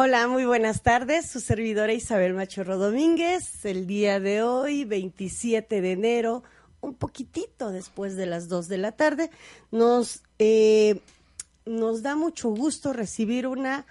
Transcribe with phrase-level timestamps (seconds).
[0.00, 1.28] Hola, muy buenas tardes.
[1.28, 3.64] Su servidora Isabel Machorro Domínguez.
[3.64, 6.44] El día de hoy, 27 de enero,
[6.80, 9.28] un poquitito después de las 2 de la tarde,
[9.72, 11.00] nos, eh,
[11.66, 13.86] nos da mucho gusto recibir una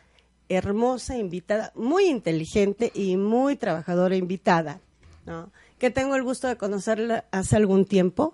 [0.47, 4.79] hermosa invitada, muy inteligente y muy trabajadora invitada,
[5.25, 5.51] ¿no?
[5.77, 8.33] que tengo el gusto de conocerla hace algún tiempo,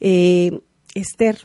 [0.00, 0.60] eh,
[0.96, 1.38] Esther,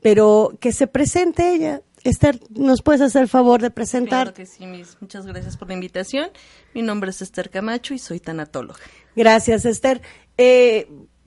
[0.00, 1.82] pero que se presente ella.
[2.04, 4.26] Esther, ¿nos puedes hacer el favor de presentar?
[4.26, 6.28] Claro que sí, mis, muchas gracias por la invitación.
[6.74, 8.78] Mi nombre es Esther Camacho y soy tanatóloga.
[9.16, 10.02] Gracias, Esther.
[10.36, 10.86] Eh,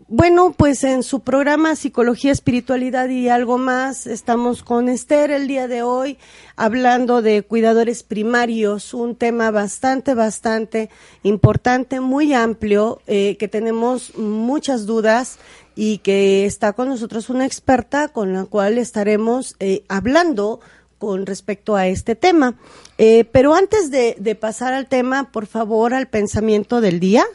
[0.10, 5.68] bueno, pues en su programa Psicología, Espiritualidad y algo más, estamos con Esther el día
[5.68, 6.18] de hoy
[6.56, 10.90] hablando de cuidadores primarios, un tema bastante, bastante
[11.24, 15.40] importante, muy amplio, eh, que tenemos muchas dudas
[15.76, 20.62] y que está con nosotros una experta con la cual estaremos eh, hablando
[20.98, 22.56] con respecto a este tema.
[22.98, 27.26] Eh, pero antes de, de, pasar al tema, por favor, al pensamiento del día.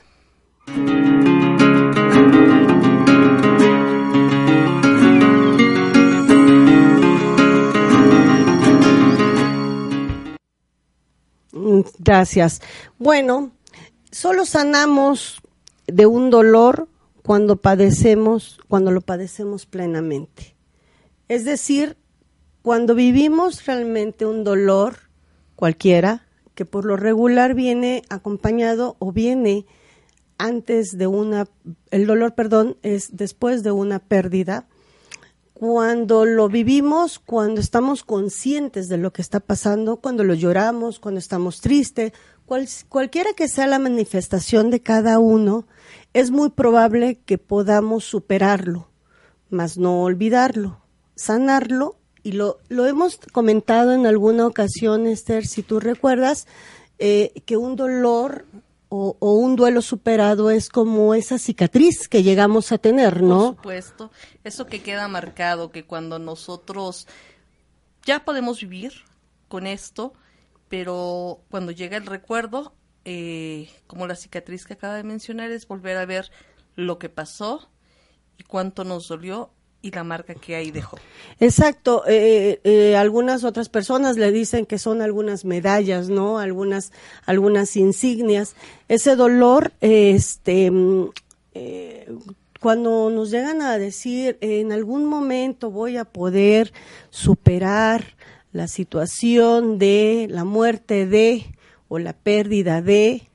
[11.99, 12.61] Gracias.
[12.99, 13.53] Bueno,
[14.11, 15.41] solo sanamos
[15.87, 16.89] de un dolor
[17.23, 20.55] cuando padecemos, cuando lo padecemos plenamente.
[21.29, 21.97] Es decir,
[22.63, 24.97] cuando vivimos realmente un dolor
[25.57, 29.67] cualquiera, que por lo regular viene acompañado o viene
[30.39, 31.47] antes de una,
[31.91, 34.67] el dolor, perdón, es después de una pérdida,
[35.55, 41.21] cuando lo vivimos, cuando estamos conscientes de lo que está pasando, cuando lo lloramos, cuando
[41.21, 42.13] estamos tristes,
[42.89, 45.67] cualquiera que sea la manifestación de cada uno,
[46.13, 48.89] es muy probable que podamos superarlo,
[49.51, 50.81] mas no olvidarlo,
[51.15, 56.47] sanarlo, y lo, lo hemos comentado en alguna ocasión, Esther, si tú recuerdas,
[56.99, 58.47] eh, que un dolor
[58.89, 63.55] o, o, un duelo superado es como esa cicatriz que llegamos a tener, ¿no?
[63.55, 64.11] Por supuesto,
[64.45, 67.09] eso que queda marcado, que cuando nosotros
[68.05, 68.93] ya podemos vivir
[69.49, 70.13] con esto,
[70.69, 72.75] pero cuando llega el recuerdo,
[73.05, 76.31] eh, como la cicatriz que acaba de mencionar, es volver a ver
[76.77, 77.69] lo que pasó
[78.39, 79.51] y cuánto nos dolió
[79.83, 80.97] y la marca que ahí dejó.
[81.41, 82.05] Exacto.
[82.07, 86.39] Eh, eh, algunas otras personas le dicen que son algunas medallas, ¿no?
[86.39, 86.93] Algunas,
[87.27, 88.55] algunas insignias.
[88.89, 90.71] Ese dolor, este,
[91.55, 92.07] eh,
[92.61, 96.73] cuando nos llegan a decir en algún momento voy a poder
[97.11, 98.15] superar
[98.53, 101.47] la situación de la muerte de
[101.89, 103.29] o la pérdida de,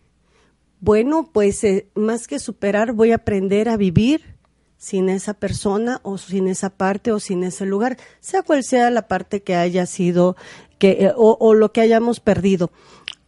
[0.80, 4.37] bueno, pues eh, más que superar, voy a aprender a vivir
[4.78, 9.08] sin esa persona o sin esa parte o sin ese lugar, sea cual sea la
[9.08, 10.36] parte que haya sido
[10.78, 12.72] que, eh, o, lo que hayamos perdido.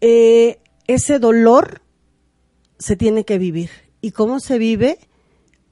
[0.02, 1.82] Eh, ese dolor
[2.78, 3.70] se tiene que vivir.
[4.02, 5.00] ¿Y cómo se vive?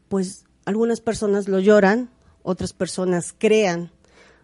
[0.09, 2.09] Pues algunas personas lo lloran,
[2.43, 3.91] otras personas crean,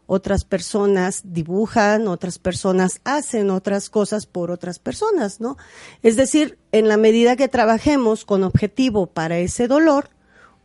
[0.06, 5.58] otras personas dibujan, otras personas hacen otras cosas por otras personas, ¿no?
[6.02, 10.10] Es decir, en la medida que trabajemos con objetivo para ese dolor,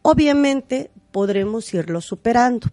[0.09, 2.69] obviamente podremos irlo superando.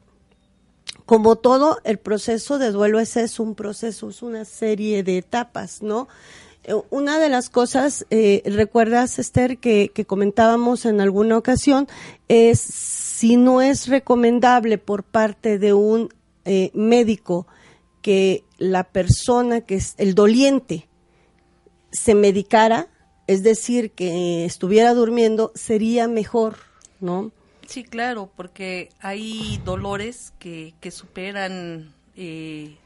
[1.06, 5.82] Como todo, el proceso de duelo ese es un proceso, es una serie de etapas,
[5.82, 6.08] ¿no?
[6.90, 11.88] Una de las cosas, eh, recuerdas, Esther, que, que comentábamos en alguna ocasión,
[12.30, 16.14] es si no es recomendable por parte de un
[16.46, 17.48] eh, médico
[18.02, 20.88] que la persona que es el doliente
[21.92, 22.88] se medicara,
[23.28, 26.56] es decir, que estuviera durmiendo, sería mejor,
[27.06, 27.32] ¿no?
[27.68, 32.78] Sí, claro, porque hay dolores que, que superan eh,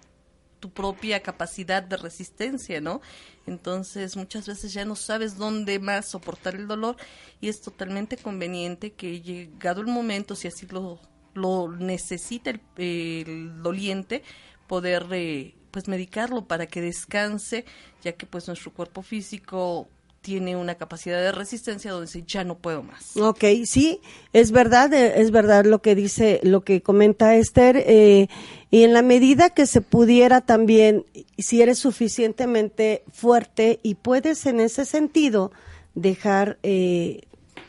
[0.59, 3.01] tu propia capacidad de resistencia, ¿no?
[3.47, 6.95] Entonces muchas veces ya no sabes dónde más soportar el dolor
[7.41, 10.99] y es totalmente conveniente que llegado el momento, si así lo
[11.33, 14.23] lo necesita el, doliente
[14.67, 17.65] poder eh, pues medicarlo para que descanse
[18.01, 19.89] ya que pues nuestro cuerpo físico
[20.21, 23.15] tiene una capacidad de resistencia donde dice ya no puedo más.
[23.17, 24.01] Ok, sí,
[24.33, 28.27] es verdad, eh, es verdad lo que dice, lo que comenta Esther, eh,
[28.71, 31.05] y en la medida que se pudiera también,
[31.37, 35.51] si eres suficientemente fuerte y puedes en ese sentido
[35.95, 37.21] dejar eh,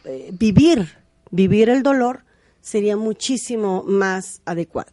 [0.05, 0.99] eh, vivir,
[1.31, 2.25] vivir el dolor,
[2.61, 4.91] sería muchísimo más adecuado.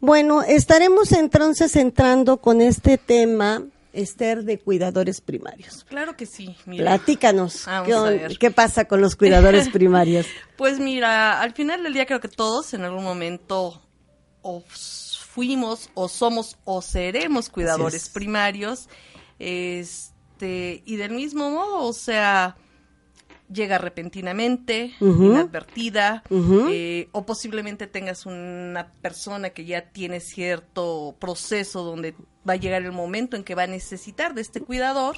[0.00, 5.84] Bueno, estaremos entonces entrando con este tema, Esther, de cuidadores primarios.
[5.88, 6.56] Claro que sí.
[6.66, 6.84] Mira.
[6.96, 10.26] Platícanos, ¿qué, ¿qué, pasa con los cuidadores primarios?
[10.56, 13.82] pues mira, al final del día creo que todos en algún momento
[14.42, 18.88] o fuimos o somos o seremos cuidadores primarios.
[19.38, 20.10] Es,
[20.40, 22.56] este, y del mismo modo, o sea,
[23.52, 32.14] llega repentinamente, inadvertida, eh, o posiblemente tengas una persona que ya tiene cierto proceso donde
[32.48, 35.16] va a llegar el momento en que va a necesitar de este cuidador.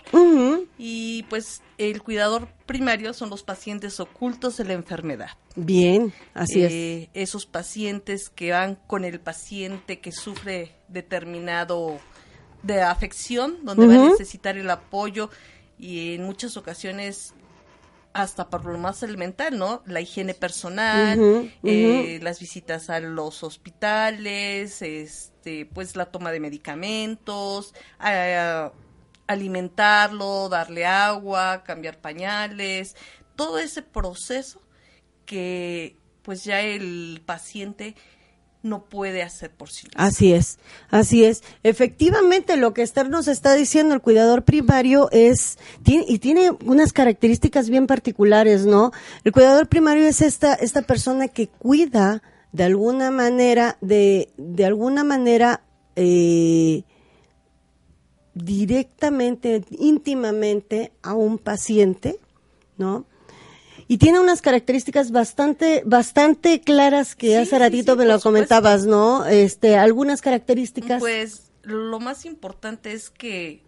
[0.79, 5.31] Y pues el cuidador primario son los pacientes ocultos de la enfermedad.
[5.55, 6.73] Bien, así es.
[6.73, 11.99] Eh, Esos pacientes que van con el paciente que sufre determinado
[12.63, 15.31] de afección, donde va a necesitar el apoyo
[15.79, 17.35] y en muchas ocasiones
[18.13, 19.83] hasta por lo más elemental, ¿no?
[19.87, 27.75] La higiene personal, eh, las visitas a los hospitales, este, pues la toma de medicamentos,
[29.27, 32.97] alimentarlo, darle agua, cambiar pañales,
[33.37, 34.61] todo ese proceso
[35.25, 37.97] que pues ya el paciente
[38.63, 40.01] no puede hacer por sí mismo.
[40.03, 40.59] Así es,
[40.91, 41.43] así es.
[41.63, 46.93] Efectivamente, lo que Esther nos está diciendo, el cuidador primario es, tiene, y tiene unas
[46.93, 48.93] características bien particulares, ¿no?
[49.25, 52.23] El cuidador primario es esta, esta persona que cuida
[52.53, 55.63] de alguna manera, de, de alguna manera,
[55.97, 56.85] eh,
[58.35, 62.19] directamente, íntimamente a un paciente,
[62.79, 63.07] ¿no?
[63.93, 68.29] Y tiene unas características bastante, bastante claras que Sí, hace ratito sí, me lo supuesto.
[68.31, 69.27] comentabas, ¿no?
[69.27, 70.99] Este, algunas características.
[70.99, 73.61] Pues lo más importante es que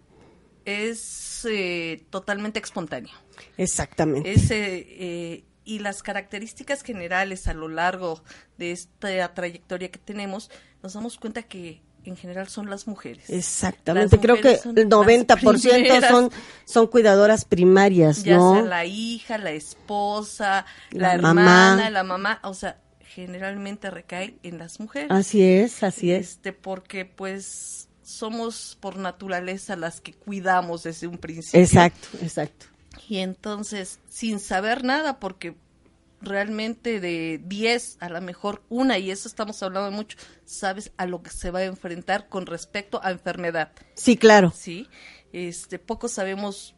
[0.64, 3.12] es eh, totalmente espontáneo.
[3.58, 4.32] Exactamente.
[4.32, 8.22] Es, eh, eh, y las características generales a lo largo
[8.56, 10.50] de esta trayectoria que tenemos,
[10.82, 13.28] nos damos cuenta que en general son las mujeres.
[13.30, 14.16] Exactamente.
[14.16, 15.38] Las Creo que el las 90%
[15.72, 16.10] primeras.
[16.10, 16.30] son,
[16.64, 18.54] son cuidadoras primarias, ya ¿no?
[18.54, 21.40] sea la hija, la esposa, La la, mamá.
[21.42, 25.10] hermana, la mamá, o sea, generalmente recae en las mujeres.
[25.10, 26.30] Así es, así es.
[26.30, 31.60] Este, porque pues somos por naturaleza las que cuidamos desde un principio.
[31.60, 32.66] Exacto, exacto.
[33.08, 35.54] Y entonces, sin saber nada, porque
[36.24, 41.22] realmente de 10 a lo mejor una, y eso estamos hablando mucho, sabes a lo
[41.22, 43.72] que se va a enfrentar con respecto a enfermedad.
[43.94, 44.52] Sí, claro.
[44.54, 44.88] ¿sí?
[45.32, 46.74] Este, poco sabemos,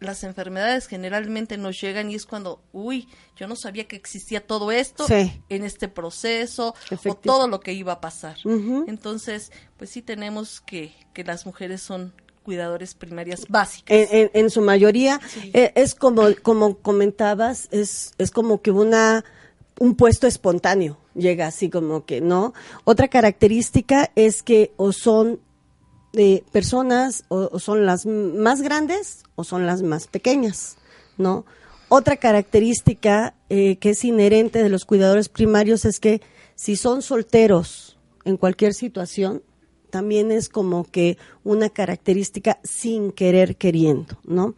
[0.00, 3.06] las enfermedades generalmente nos llegan y es cuando, uy,
[3.36, 5.42] yo no sabía que existía todo esto Sí.
[5.48, 6.74] en este proceso
[7.06, 8.36] o todo lo que iba a pasar.
[8.86, 12.14] Entonces, pues sí tenemos que, que las mujeres son
[12.50, 13.96] cuidadores primarias básicas.
[13.96, 15.50] En, en- en su mayoría Sí.
[15.54, 19.24] eh, es como como comentabas es es como que una
[19.78, 22.52] un puesto espontáneo llega así como que no
[22.84, 25.38] otra característica es que o son
[26.14, 30.76] eh, personas o, o son las más grandes o son las más pequeñas
[31.18, 31.44] no
[31.88, 36.20] otra característica eh, que es inherente de los cuidadores primarios es que
[36.56, 39.42] si son solteros en cualquier situación
[39.90, 44.54] también es como que una característica sin querer queriendo, ¿no?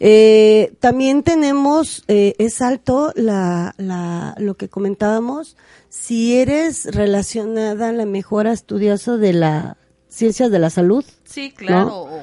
[0.00, 5.56] Eh, también tenemos, eh, es alto la, la, lo que comentábamos,
[5.88, 9.76] si eres relacionada a la mejora estudiosa de la
[10.08, 11.88] ciencias de la salud, sí, claro.
[12.02, 12.20] o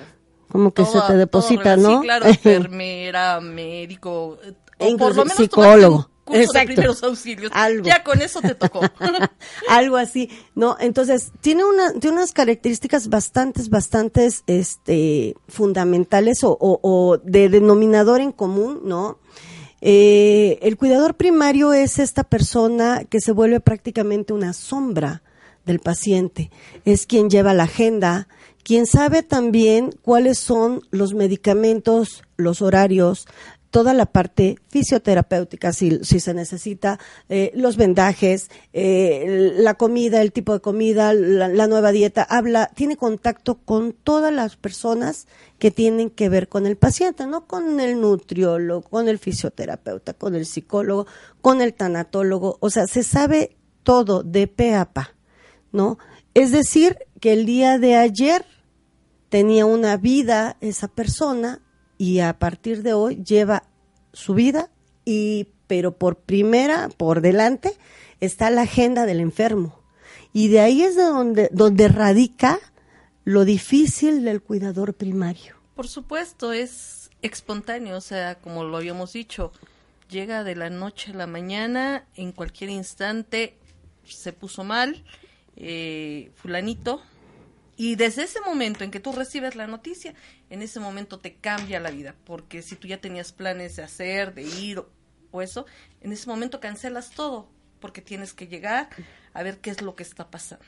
[0.51, 2.01] como que todo- se te deposita, todo, ¿no?
[2.01, 4.37] Sí, claro, enfermera, médico,
[4.79, 6.09] E o por lo menos psicólogo.
[6.25, 6.59] Curso Exacto.
[6.69, 7.51] de primeros auxilios.
[7.55, 7.85] Algo.
[7.85, 8.81] Ya con eso te tocó.
[9.69, 10.75] algo así, ¿no?
[10.79, 18.19] Entonces, tiene una, tiene unas características bastantes, bastantes, este, fundamentales o, o- o de denominador
[18.21, 19.19] en común, ¿no?
[19.81, 25.21] Eh, el cuidador primario es esta persona que se vuelve prácticamente una sombra
[25.65, 26.49] del paciente.
[26.85, 28.27] Es quien lleva la agenda,
[28.63, 33.27] quien sabe también cuáles son los medicamentos, los horarios,
[33.69, 40.31] toda la parte fisioterapéutica, si, si se necesita, eh, los vendajes, eh, la comida, el
[40.31, 45.27] tipo de comida, la, nueva dieta, habla, tiene contacto con todas las personas
[45.59, 50.35] que tienen que ver con el paciente, no con el nutriólogo, con el fisioterapeuta, con
[50.35, 51.07] el psicólogo,
[51.41, 55.15] con el tanatólogo, o sea, se sabe todo de pe a pa,
[55.71, 55.97] ¿no?
[56.33, 58.45] Es decir, que el día de ayer
[59.29, 61.61] tenía una vida esa persona
[61.97, 63.63] y a partir de hoy lleva
[64.13, 64.69] su vida
[65.03, 67.73] y pero por primera por delante
[68.19, 69.79] está la agenda del enfermo.
[70.33, 72.59] Y de ahí es de donde donde radica
[73.23, 75.55] lo difícil del cuidador primario.
[75.75, 79.51] Por supuesto, es espontáneo, o sea, como lo habíamos dicho,
[80.09, 83.57] llega de la noche a la mañana, en cualquier instante
[84.05, 85.03] se puso mal,
[85.55, 87.01] eh, fulanito,
[87.77, 90.13] y desde ese momento en que tú recibes la noticia,
[90.55, 94.33] en ese momento te cambia la vida, porque si tú ya tenías planes de hacer,
[94.33, 94.89] de ir o,
[95.31, 95.65] o eso,
[96.01, 97.47] en ese momento cancelas todo,
[97.79, 98.89] porque tienes que llegar
[99.33, 100.65] a ver qué es lo que está pasando.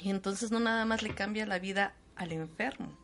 [0.00, 2.96] Y entonces no nada más le cambia la vida al enfermo,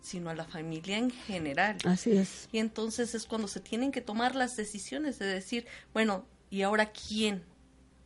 [0.00, 1.76] sino a la familia en general.
[1.84, 2.48] Así es.
[2.50, 6.90] Y entonces es cuando se tienen que tomar las decisiones de decir, bueno, ¿y ahora
[6.90, 7.44] quién?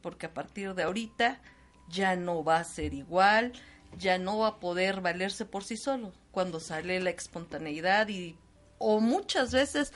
[0.03, 1.41] Porque a partir de ahorita
[1.89, 3.53] ya no va a ser igual,
[3.99, 6.13] ya no va a poder valerse por sí solo.
[6.31, 8.37] Cuando sale la espontaneidad y
[8.79, 9.93] o muchas veces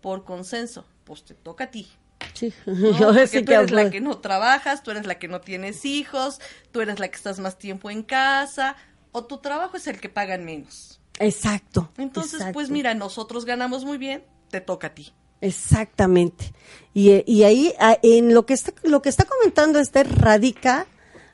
[0.00, 1.88] por consenso, pues te toca a ti.
[2.34, 5.40] Sí, Porque sí tú que eres la que no trabajas, tú eres la que no
[5.40, 6.40] tienes hijos,
[6.72, 8.76] tú eres la que estás más tiempo en casa,
[9.12, 11.00] o tu trabajo es el que pagan menos.
[11.18, 11.90] Exacto.
[11.96, 12.54] Entonces, exacto.
[12.54, 15.12] pues mira, nosotros ganamos muy bien, te toca a ti.
[15.40, 16.52] Exactamente.
[16.94, 20.86] Y, eh, y ahí, ah, en lo que está, lo que está comentando Esther, radica,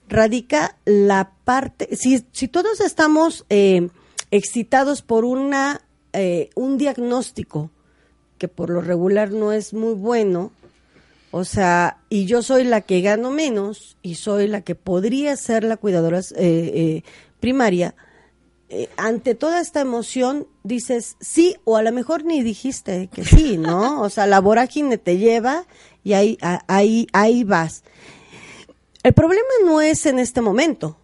[0.09, 3.89] radica la parte, si, si todos estamos eh,
[4.31, 5.81] excitados por una,
[6.13, 7.71] eh, un diagnóstico
[8.39, 10.53] que por lo regular no es muy bueno,
[11.31, 15.65] o sea, y yo soy la que gano menos y soy la que podría ser
[15.65, 17.03] la cuidadora eh,
[17.41, 17.95] primaria,
[18.97, 24.01] ante toda esta emoción dices sí o a lo mejor ni dijiste que sí, ¿no?
[24.01, 25.65] O sea, la vorágine te lleva
[26.03, 27.85] y ahí, ahí, ahí vas.
[29.05, 30.97] El problema no es en este momento.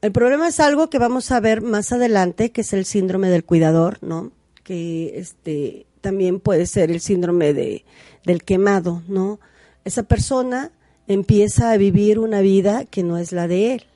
[0.00, 3.44] El problema es algo que vamos a ver más adelante, que es el síndrome del
[3.44, 4.30] cuidador, ¿no?
[4.62, 7.84] Que este también puede ser el síndrome de,
[8.24, 9.40] del quemado, ¿no?
[9.84, 10.70] Esa persona
[11.08, 13.86] empieza a vivir una vida que no es la de él,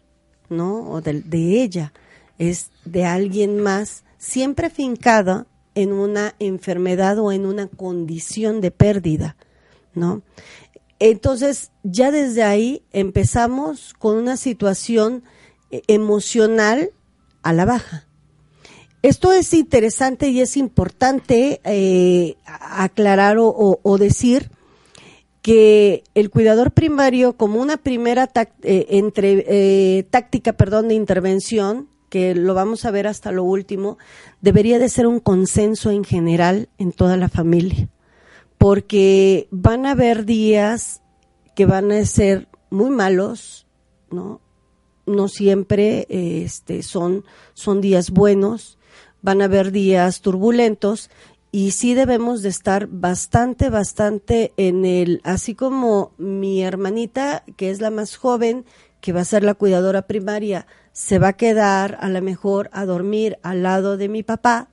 [0.48, 0.90] ¿no?
[0.90, 1.92] O de, de ella,
[2.38, 9.36] es de alguien más, siempre fincada en una enfermedad o en una condición de pérdida,
[9.94, 10.22] ¿no?
[11.04, 15.24] Entonces, ya desde ahí empezamos con una situación
[15.72, 16.90] eh, emocional
[17.42, 18.06] a la baja.
[19.02, 24.52] Esto es interesante y es importante eh, aclarar o, decir
[25.42, 28.30] que el cuidador primario como una primera
[28.62, 33.98] eh, entre, táctica perdón, de intervención, que lo vamos a ver hasta lo último,
[34.40, 37.88] debería de ser un consenso en general en toda la familia,
[38.62, 41.02] porque van a haber días
[41.56, 43.66] que van a ser muy malos,
[44.08, 44.40] ¿no?
[45.04, 48.78] No siempre este, son, son días buenos,
[49.20, 51.10] van a haber días turbulentos
[51.50, 57.80] y sí debemos de estar bastante, bastante en el, así como mi hermanita, que es
[57.80, 58.64] la más joven,
[59.00, 62.84] que va a ser la cuidadora primaria, se va a quedar a lo mejor a
[62.84, 64.68] dormir al lado de mi papá,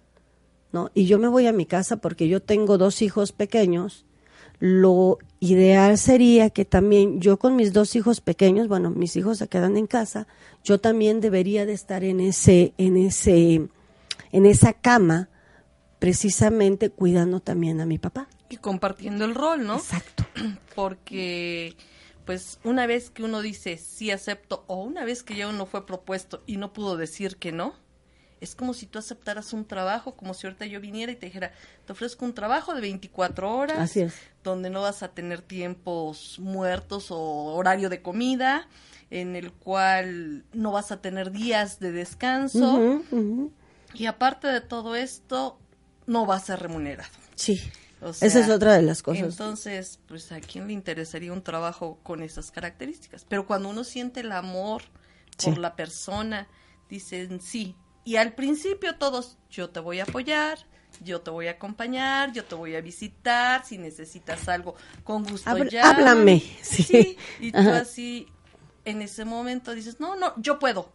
[0.72, 0.92] ¿no?
[0.94, 4.06] Y yo me voy a mi casa porque yo tengo dos hijos pequeños.
[4.60, 9.48] Lo ideal sería que también yo con mis dos hijos pequeños, bueno, mis hijos se
[9.48, 10.28] quedan en casa,
[10.64, 13.70] yo también debería de estar en ese, en ese,
[14.32, 15.30] en esa cama,
[16.00, 18.28] precisamente cuidando también a mi papá.
[18.50, 19.78] Y compartiendo el rol, ¿no?
[19.78, 20.26] Exacto.
[20.76, 21.76] Porque,
[22.26, 25.86] pues, una vez que uno dice sí acepto, o una vez que ya uno fue
[25.86, 27.76] propuesto y no pudo decir que no,
[28.42, 31.52] es como si tú aceptaras un trabajo, como si ahorita yo viniera y te dijera,
[31.86, 34.14] te ofrezco un trabajo de 24 horas, Así es.
[34.44, 38.68] donde no vas a tener tiempos muertos o horario de comida,
[39.12, 43.02] en el cual no vas a tener días de descanso,
[43.94, 45.60] y aparte de todo esto,
[46.06, 47.10] no va a ser remunerado.
[47.36, 47.60] Sí.
[48.02, 49.24] O Esa es otra de las cosas.
[49.24, 53.26] Entonces, pues a quién le interesaría un trabajo con esas características.
[53.28, 54.84] Pero cuando uno siente el amor
[55.44, 55.60] por Sí.
[55.60, 56.48] la persona,
[56.90, 57.76] dicen sí.
[58.06, 60.58] Y al principio todos, yo te voy a apoyar,
[61.02, 65.50] yo te voy a acompañar, yo te voy a visitar, si necesitas algo, con gusto
[65.50, 66.02] Habl- llámame.
[66.04, 67.18] háblame, sí.
[67.40, 67.80] Y tú Ajá.
[67.80, 68.28] así,
[68.86, 70.92] en ese momento dices, no, no, yo puedo.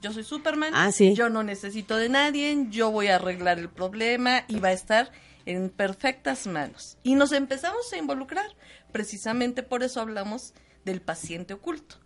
[0.00, 1.14] Yo soy Superman, Ah, sí.
[1.14, 5.10] yo no necesito de nadie, yo voy a arreglar el problema y va a estar
[5.46, 6.98] en perfectas manos.
[7.02, 8.46] Y nos empezamos a involucrar.
[8.92, 10.52] Precisamente por eso hablamos
[10.84, 11.96] del paciente oculto,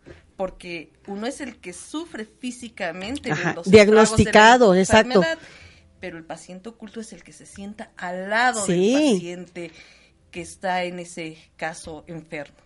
[0.40, 5.20] porque uno es el que sufre físicamente de los diagnosticado, de exacto.
[6.00, 8.94] pero el paciente oculto es el que se sienta al lado Sí.
[8.94, 9.70] del paciente
[10.30, 12.56] que está en ese caso enfermo.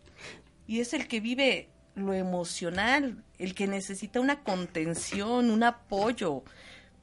[0.69, 6.45] Y es el que vive lo emocional, el que necesita una contención, un apoyo,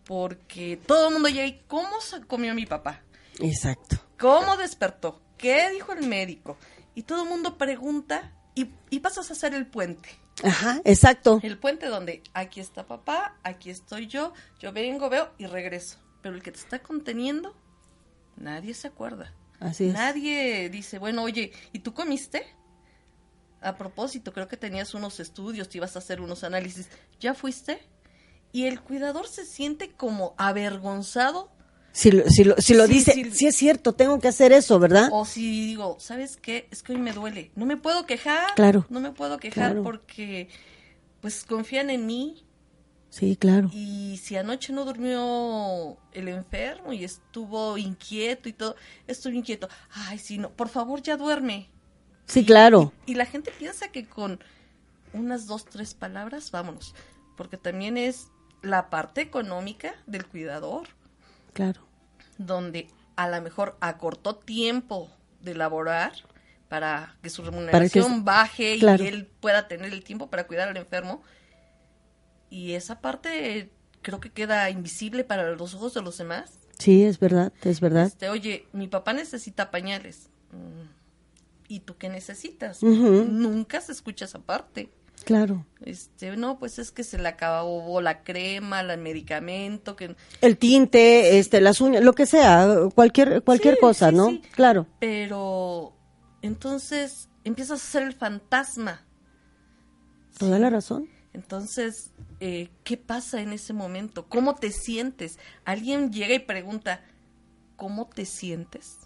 [0.06, 3.02] porque todo el mundo llega y ¿cómo se comió mi papá?
[3.42, 3.98] Exacto.
[4.18, 5.22] ¿Cómo despertó?
[5.38, 6.56] ¿Qué dijo el médico?
[6.96, 10.21] Y todo el mundo pregunta y, y pasas a hacer el puente.
[10.44, 11.40] Ajá, exacto.
[11.44, 15.98] El puente donde aquí está papá, aquí estoy yo, yo vengo, veo y regreso.
[16.22, 17.56] Pero el que te está conteniendo,
[18.36, 19.34] nadie se acuerda.
[19.60, 19.94] Así es.
[19.94, 22.46] Nadie dice, bueno, oye, ¿y tú comiste?
[23.62, 26.90] A propósito, creo que tenías unos estudios, te ibas a hacer unos análisis.
[27.20, 27.80] ¿Ya fuiste?
[28.52, 31.52] Y el cuidador se siente como avergonzado
[31.94, 34.80] Si lo, si lo, si lo Sí, dice, sí es cierto, tengo que hacer eso,
[34.80, 35.10] ¿verdad?
[35.12, 36.68] O si digo, ¿sabes qué?
[36.72, 37.52] Es que hoy me duele.
[37.56, 38.56] No me puedo quejar.
[38.56, 38.86] Claro.
[38.90, 39.84] No me puedo quejar Claro.
[39.84, 40.48] porque,
[41.20, 42.46] pues, confían en mí.
[43.10, 43.70] Sí, claro.
[43.74, 49.68] Y si anoche no durmió el enfermo y estuvo inquieto y todo, estoy inquieto.
[49.92, 51.68] Ay, sí, no, por favor ya duerme.
[52.26, 52.94] Sí, claro.
[53.06, 54.40] Y, y la gente piensa que con
[55.12, 56.96] unas dos, tres palabras, vámonos.
[57.36, 58.28] Porque también es
[58.62, 60.88] la parte económica del cuidador.
[61.54, 61.82] Claro.
[62.38, 65.10] Donde a lo mejor acortó tiempo
[65.42, 66.14] de laborar
[66.68, 71.22] para que su remuneración baje y él pueda tener el tiempo para cuidar al enfermo.
[72.50, 73.70] Y esa parte
[74.02, 76.60] creo que queda invisible para los ojos de los demás.
[76.80, 78.08] Sí, es verdad, es verdad.
[78.08, 80.30] Este, oye, mi papá necesita pañales.
[80.52, 80.88] Mm,
[81.68, 82.82] ¿Y tú qué necesitas?
[82.82, 84.90] Nunca se escucha esa parte.
[85.24, 85.66] Claro.
[85.86, 91.40] Este, no, pues es que se le acabó la crema, el medicamento, que el tinte,
[91.40, 94.40] este, las uñas, lo que sea, cualquier cualquier cosa, ¿no?
[94.54, 94.88] Claro.
[95.00, 95.94] Pero
[96.42, 99.06] entonces empiezas a ser el fantasma.
[100.38, 101.10] Toda la razón.
[101.34, 104.28] Entonces, eh, ¿qué pasa en ese momento?
[104.28, 105.40] ¿Cómo te sientes?
[105.66, 107.02] Alguien llega y pregunta,
[107.76, 108.98] ¿cómo te sientes?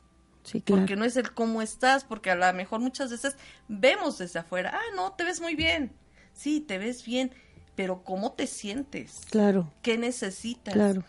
[0.44, 0.82] Sí, claro.
[0.82, 3.36] Porque no es el cómo estás, porque a lo mejor muchas veces
[3.68, 5.92] vemos desde afuera, ah, no, te ves muy bien.
[6.36, 7.32] Sí, te ves bien,
[7.76, 9.22] pero ¿cómo te sientes?
[9.30, 9.72] Claro.
[9.82, 10.74] ¿Qué necesitas?
[10.74, 11.04] Claro.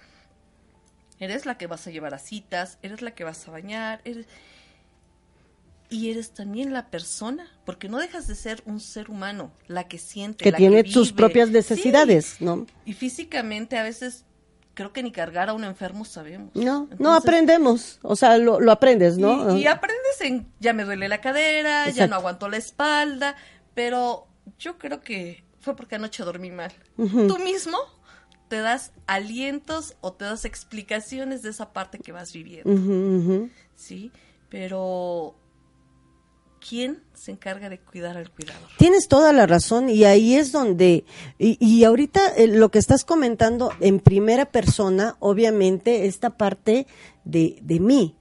[1.19, 4.27] Eres la que vas a llevar a citas, eres la que vas a bañar, eres
[5.89, 9.99] y eres también la persona, porque no dejas de ser un ser humano, la que
[9.99, 12.67] siente, que tiene sus propias necesidades, ¿no?
[12.85, 14.25] Y físicamente a veces
[14.75, 16.55] creo que ni cargar a un enfermo sabemos.
[16.55, 19.57] No, no aprendemos, o sea, lo, aprendes, ¿no?
[19.57, 23.37] Y, aprendes en, ya me duele la cadera, ya no aguanto la espalda,
[23.75, 24.27] pero
[24.59, 26.73] yo creo que fue porque anoche dormí mal.
[26.97, 27.79] Tú mismo
[28.49, 33.49] te das alientos o te das explicaciones de esa parte que vas viviendo.
[33.75, 34.13] Sí,
[34.49, 35.35] pero
[36.67, 38.69] ¿quién se encarga de cuidar al cuidador?
[38.79, 41.05] Tienes toda la razón y ahí es donde,
[41.39, 46.87] y, ahorita eh, lo que estás comentando en primera persona, obviamente, esta parte
[47.25, 48.17] de, de mí,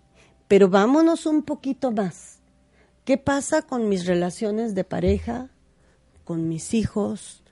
[0.48, 2.40] pero vámonos un poquito más.
[3.04, 5.52] ¿Qué pasa con mis relaciones de pareja,
[6.26, 7.44] con mis hijos?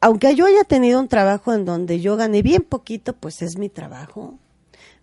[0.00, 3.68] Aunque yo haya tenido un trabajo en donde yo gané bien poquito, pues es mi
[3.68, 4.38] trabajo.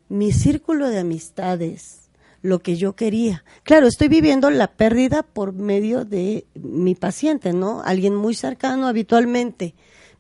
[0.08, 2.10] Mi círculo de amistades,
[2.44, 3.44] lo que yo quería.
[3.64, 7.82] Claro, estoy viviendo la pérdida por medio de mi paciente, ¿no?
[7.84, 9.74] Alguien muy cercano habitualmente.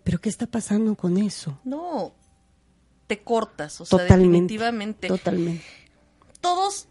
[0.03, 1.59] Pero ¿qué está pasando con eso?
[1.63, 2.13] No,
[3.07, 5.07] te cortas, o sea, definitivamente.
[5.07, 5.63] Totalmente.
[6.41, 6.87] Todos,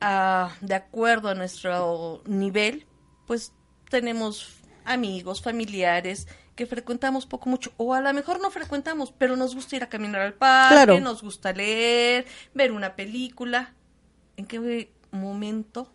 [0.00, 2.86] ah, de acuerdo a nuestro nivel,
[3.26, 3.52] pues
[3.90, 9.54] tenemos amigos, familiares, que frecuentamos poco mucho, o a lo mejor no frecuentamos, pero nos
[9.54, 13.74] gusta ir a caminar al parque, nos gusta leer, ver una película.
[14.36, 15.92] ¿en qué momento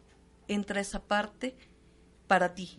[0.48, 1.56] entra esa parte
[2.28, 2.78] para ti?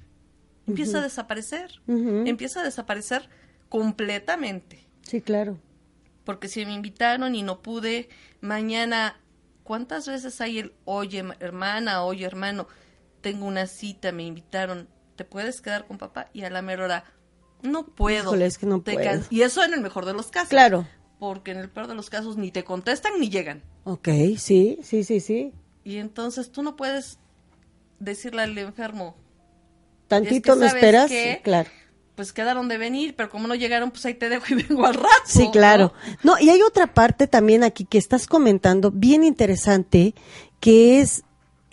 [0.66, 3.28] Empieza a desaparecer, empieza a desaparecer
[3.68, 4.86] completamente.
[5.02, 5.58] Sí, claro.
[6.24, 8.08] Porque si me invitaron y no pude,
[8.40, 9.16] mañana,
[9.64, 12.68] ¿cuántas veces hay el, oye hermana, oye hermano,
[13.20, 14.88] tengo una cita, me invitaron,
[15.20, 16.30] ¿te puedes quedar con papá?
[16.32, 17.04] Y a la mera hora,
[17.60, 18.34] no puedo.
[18.34, 19.20] es que no puedo.
[19.28, 20.48] Y eso en el mejor de los casos.
[20.48, 20.86] Claro
[21.20, 23.62] porque en el peor de los casos ni te contestan ni llegan.
[23.84, 25.52] Ok, sí, sí, sí, sí.
[25.84, 27.18] Y entonces tú no puedes
[28.00, 29.14] decirle al enfermo.
[30.08, 31.12] Tantito me esperas,
[31.44, 31.68] claro.
[32.16, 34.94] Pues quedaron de venir, pero como no llegaron, pues ahí te dejo y vengo al
[34.94, 35.08] rato.
[35.26, 35.92] Sí, claro.
[36.24, 36.38] ¿no?
[36.40, 40.14] y hay otra parte también aquí que estás comentando, bien interesante,
[40.58, 41.22] que es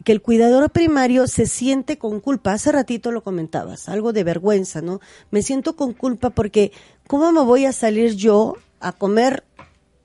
[0.04, 2.54] que el cuidador primario se siente con culpa.
[2.54, 5.00] Hace ratito lo comentabas, algo de vergüenza, ¿no?
[5.32, 6.72] Me siento con culpa porque
[7.08, 9.44] ¿cómo me voy a salir yo a comer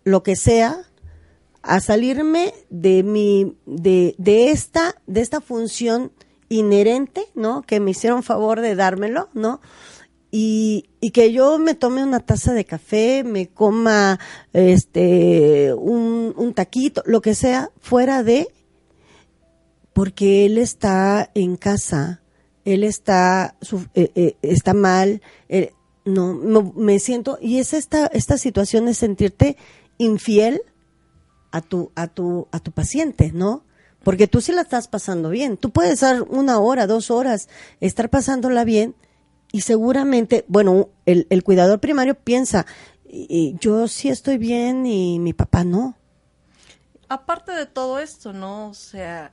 [0.05, 0.79] lo que sea,
[1.63, 6.13] a salirme de mi, de, de esta, de esta función
[6.49, 7.63] inherente, ¿no?
[7.63, 9.61] Que me hicieron favor de dármelo, ¿no?
[10.31, 14.19] Y, y, que yo me tome una taza de café, me coma
[14.55, 18.49] este un, un taquito, lo que sea, fuera de
[19.93, 22.23] porque él está en casa,
[22.65, 23.57] él está
[23.95, 25.21] eh, eh, está mal,
[26.05, 29.57] no, me siento, y es esta, esta situación de sentirte
[29.99, 30.63] infiel
[31.51, 33.65] a tu, a tu, a tu paciente, ¿no?
[34.03, 35.57] Porque tú sí la estás pasando bien.
[35.57, 37.49] Tú puedes dar una hora, dos horas,
[37.81, 38.97] estar pasándola bien,
[39.53, 42.67] y seguramente, bueno, el, el cuidador primario piensa,
[43.61, 45.95] yo sí estoy bien y mi papá no.
[47.09, 48.71] Aparte de todo esto, ¿no?
[48.71, 49.33] O sea,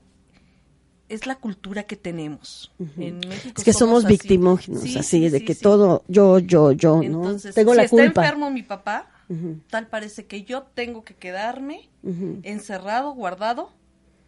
[1.10, 2.72] es la cultura que tenemos.
[2.98, 7.36] En México es que somos, victimógenos, así, de que todo yo, yo, yo, ¿no?
[7.54, 9.12] Tengo si está enfermo mi papá,
[9.70, 11.90] tal parece que yo tengo que quedarme
[12.44, 13.72] encerrado, guardado,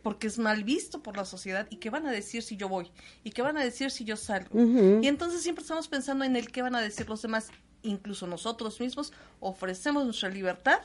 [0.01, 2.91] porque es mal visto por la sociedad y qué van a decir si yo voy
[3.23, 4.59] y qué van a decir si yo salgo.
[4.59, 7.49] Y entonces siempre estamos pensando en el qué van a decir los demás.
[7.83, 10.81] Incluso nosotros mismos ofrecemos nuestra libertad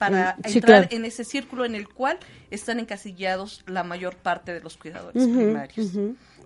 [0.00, 2.18] para mm, entrar en ese círculo en el cual
[2.50, 5.90] están encasillados la mayor parte de los cuidadores primarios.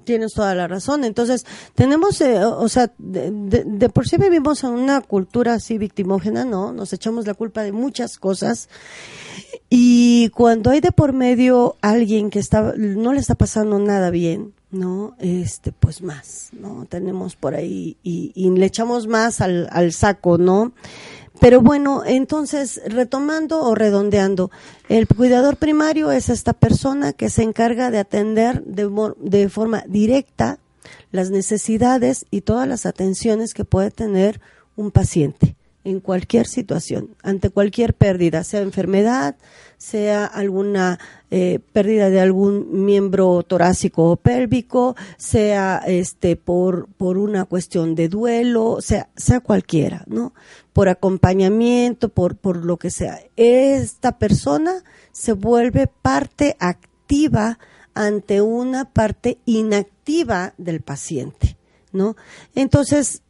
[0.02, 1.04] Tienes toda la razón.
[1.04, 6.72] Entonces, tenemos, eh, o sea, de, por sí vivimos en una cultura así victimógena, ¿no?
[6.72, 8.68] Nos echamos la culpa de muchas cosas.
[9.70, 14.52] Y cuando hay de por medio alguien que está, no le está pasando nada bien,
[14.72, 15.14] ¿no?
[15.20, 16.86] Este, pues más, ¿no?
[16.86, 20.72] Tenemos por ahí y, y le echamos más al, al saco, ¿no?
[21.40, 24.51] Pero bueno, entonces, retomando o redondeando,
[24.88, 30.59] el cuidador primario es esta persona que se encarga de atender de, forma directa
[31.11, 34.40] las necesidades y todas las atenciones que puede tener
[34.77, 39.37] un paciente en cualquier situación, ante cualquier pérdida, sea enfermedad,
[39.77, 40.99] sea alguna
[41.31, 48.09] eh, pérdida de algún miembro torácico o pélvico, sea este por por una cuestión de
[48.09, 50.33] duelo, sea sea cualquiera, ¿no?
[50.74, 53.20] Por acompañamiento, por por lo que sea.
[53.37, 57.58] Esta persona se vuelve parte activa
[57.94, 61.56] ante una parte inactiva del paciente.
[61.94, 62.16] ¿no?
[62.56, 63.22] Entonces,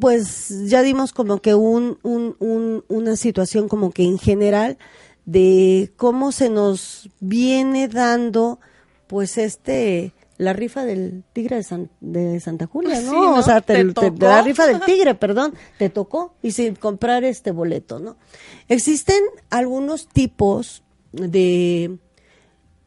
[0.00, 4.78] pues ya dimos como que un, un, una situación como que en general
[5.26, 8.58] de cómo se nos viene dando,
[9.06, 11.60] pues este, la rifa del tigre
[12.00, 13.34] de, Santa Julia, ¿no?
[13.34, 13.64] O sea,
[14.18, 18.16] la rifa del tigre, perdón, te tocó y sin comprar este boleto, ¿no?
[18.68, 21.98] Existen algunos tipos de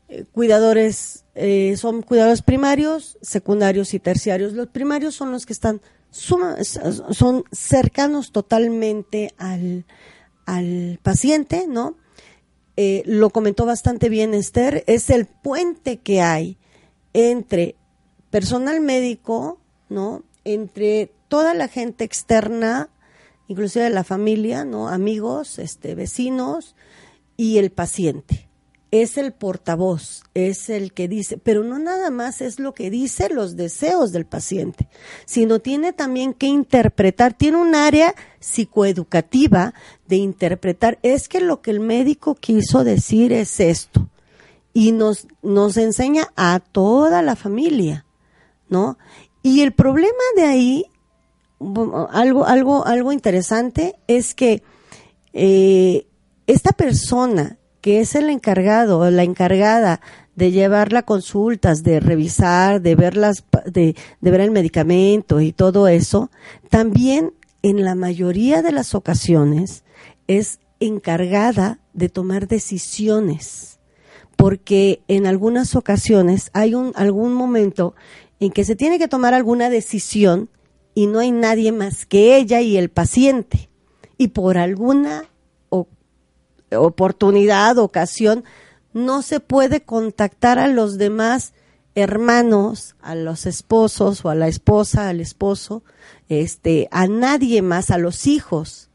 [0.09, 4.53] eh, cuidadores eh, son cuidadores primarios, secundarios y terciarios.
[4.53, 5.81] Los primarios son los que están
[6.11, 9.85] son cercanos totalmente al,
[10.45, 11.95] al paciente, ¿no?
[12.75, 16.57] Eh, lo comentó bastante bien Esther, es el puente que hay
[17.13, 17.75] entre
[18.29, 20.23] personal médico, ¿no?
[20.43, 22.89] Entre toda la gente externa,
[23.47, 24.89] inclusive la familia, ¿no?
[24.89, 26.75] Amigos, este, vecinos
[27.37, 28.49] y el paciente
[28.91, 33.29] es el portavoz, es el que dice, pero no nada más es lo que dice
[33.29, 34.87] los deseos del paciente,
[35.25, 39.73] sino tiene también que interpretar, tiene un área psicoeducativa
[40.07, 44.09] de interpretar, es que lo que el médico quiso decir es esto,
[44.79, 48.05] y nos, nos enseña a toda la familia,
[48.69, 48.97] ¿no?
[49.43, 50.85] Y el problema de ahí,
[52.13, 54.63] algo, algo, algo interesante es que
[55.33, 56.07] eh,
[56.47, 59.99] esta persona que es el encargado o la encargada
[60.37, 65.51] de llevar las consultas, de revisar, de ver las, de, de ver el medicamento y
[65.51, 66.31] todo eso,
[66.69, 69.83] también en la mayoría de las ocasiones
[70.27, 73.68] es encargada de tomar decisiones,
[74.39, 77.93] porque en algunas ocasiones hay un, algún momento
[78.39, 80.49] en que se tiene que tomar alguna decisión
[80.95, 83.69] y no hay nadie más que ella y el paciente.
[84.17, 85.25] Y por alguna
[86.71, 88.45] oportunidad, ocasión,
[88.93, 91.51] no se puede contactar a los demás
[91.93, 95.83] hermanos, a los esposos o a la esposa, al esposo,
[96.29, 98.89] este, a nadie más, a los hijos.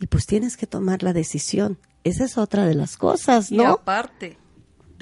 [0.00, 1.78] Y pues tienes que tomar la decisión.
[2.04, 3.62] Esa es otra de las cosas, ¿no?
[3.62, 4.41] Y aparte,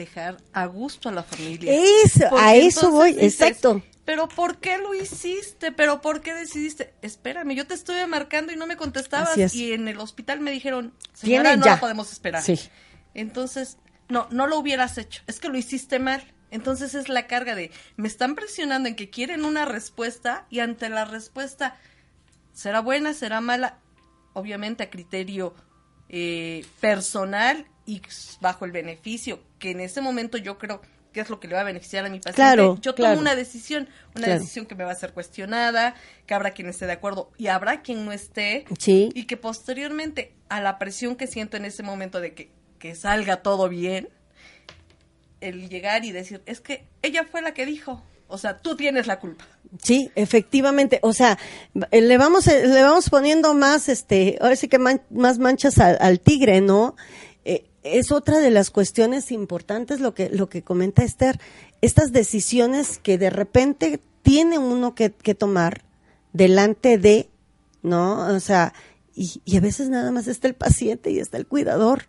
[0.01, 1.73] dejar a gusto a la familia.
[2.05, 5.71] Eso, a eso voy, exacto pero ¿por qué lo hiciste?
[5.71, 6.93] ¿Pero por qué decidiste?
[7.01, 10.93] Espérame, yo te estuve marcando y no me contestabas y en el hospital me dijeron,
[11.13, 12.43] señora, no la podemos esperar.
[12.43, 12.59] Sí.
[13.15, 16.25] Entonces, no, no lo hubieras hecho, es que lo hiciste mal.
[16.51, 20.89] Entonces es la carga de, me están presionando en que quieren una respuesta y ante
[20.89, 21.77] la respuesta,
[22.53, 23.79] ¿será buena, será mala?
[24.33, 25.55] Obviamente a criterio
[26.09, 28.01] eh, personal y
[28.41, 30.81] bajo el beneficio, que en ese momento yo creo
[31.13, 32.37] qué es lo que le va a beneficiar a mi paciente.
[32.37, 36.53] Claro, Yo tomo una decisión, una decisión que me va a ser cuestionada, que habrá
[36.53, 38.65] quien esté de acuerdo y habrá quien no esté.
[38.79, 39.11] Sí.
[39.13, 43.43] Y que posteriormente a la presión que siento en ese momento de que, que salga
[43.43, 44.09] todo bien,
[45.41, 49.09] el llegar y decir, es que ella fue la que dijo, o sea, tú tienes
[49.09, 49.45] la culpa.
[49.83, 51.01] Sí, efectivamente.
[51.03, 51.39] O sea,
[51.91, 56.97] le vamos, le vamos poniendo más, este, ahora sí que más manchas al, tigre, ¿no?
[57.83, 61.41] Es otra de las cuestiones importantes lo que, lo que comenta Esther,
[61.81, 65.83] estas decisiones que de repente tiene uno que, tomar
[66.33, 67.29] delante de,
[67.83, 68.35] ¿no?
[68.35, 68.75] O sea,
[69.15, 72.09] y, y, a veces nada más está el paciente y está el cuidador,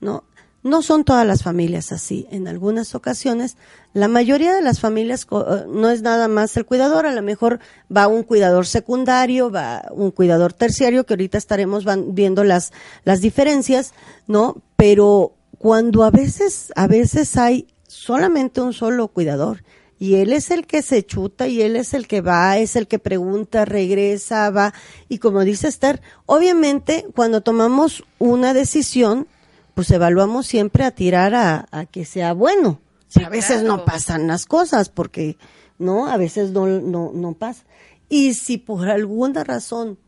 [0.00, 0.24] ¿no?
[0.66, 2.26] No son todas las familias así.
[2.32, 3.56] En algunas ocasiones,
[3.92, 7.60] la mayoría de las familias eh, no es nada más el cuidador, a lo mejor
[7.94, 12.72] va un cuidador secundario, va un cuidador terciario, que ahorita estaremos viendo las,
[13.04, 13.94] las diferencias,
[14.26, 14.56] ¿no?
[14.74, 19.62] Pero cuando a veces, a veces hay solamente un solo cuidador
[20.00, 22.88] Y él es el que se chuta y él es el que va, es el
[22.88, 24.74] que pregunta, regresa, va.
[25.08, 29.28] Y como dice Esther, obviamente cuando tomamos una decisión,
[29.76, 32.80] pues evaluamos siempre a tirar a, a que sea bueno.
[33.08, 35.36] Sí, a veces no pasan las cosas porque,
[35.78, 36.06] ¿no?
[36.08, 37.64] A veces no, no, no pasa.
[38.08, 39.98] Y si por alguna razón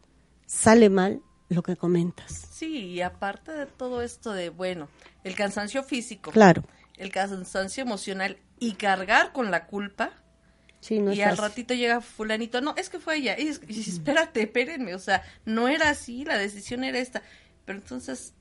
[0.47, 2.47] sale mal, lo que comentas.
[2.51, 4.89] Sí, y aparte de todo esto de, bueno,
[5.23, 6.65] el cansancio físico, Claro.
[6.97, 10.13] el cansancio emocional y cargar con la culpa,
[10.81, 14.43] Sí, no y al ratito llega fulanito, no, es que fue ella, y, y espérate,
[14.45, 17.21] espérenme, o sea, no era así, la decisión era esta.
[17.67, 18.33] Pero entonces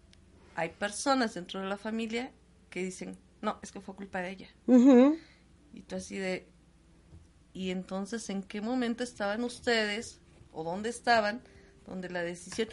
[0.58, 2.32] hay personas dentro de la familia
[2.72, 4.48] que dicen, no, es que fue culpa de ella.
[5.74, 6.50] Y tú así de,
[7.54, 10.20] ¿y entonces en qué momento estaban ustedes
[10.52, 11.42] o dónde estaban
[11.86, 12.68] donde la decisión...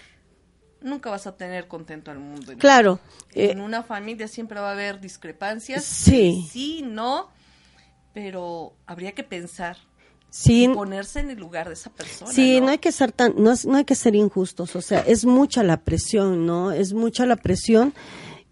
[0.81, 2.53] Nunca vas a tener contento al mundo.
[2.53, 3.01] en- Claro.
[3.35, 5.85] En eh, una familia siempre va a haber discrepancias.
[5.85, 6.47] Sí.
[6.51, 7.31] Sí, no,
[8.13, 9.77] pero habría que pensar
[10.47, 12.33] y ponerse en el lugar de esa persona.
[12.33, 12.67] Sí, ¿no?
[12.67, 15.25] no hay que ser tan, no, es- no hay que ser injustos, o sea, es
[15.25, 16.73] mucha la presión, ¿no?
[16.73, 17.95] Es mucha la presión.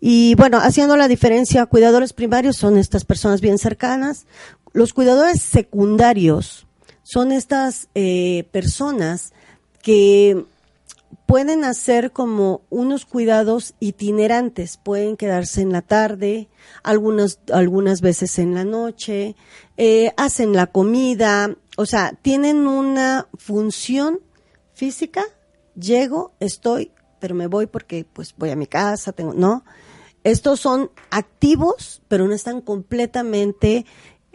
[0.01, 4.27] Y bueno, haciendo la diferencia, cuidadores primarios son estas personas bien cercanas.
[4.73, 6.67] Los cuidadores secundarios
[7.03, 9.33] son estas eh, personas
[9.83, 10.45] que
[11.33, 16.51] pueden hacer como unos cuidados itinerantes, pueden quedarse en la tarde,
[16.83, 19.35] algunas, algunas veces en la noche,
[19.79, 24.21] eh, hacen la comida, o sea, tienen una función
[24.75, 25.25] física,
[25.75, 29.65] llego, estoy, pero me voy porque pues voy a mi casa, tengo, ¿no?
[30.25, 33.87] Estos son activos, pero no están completamente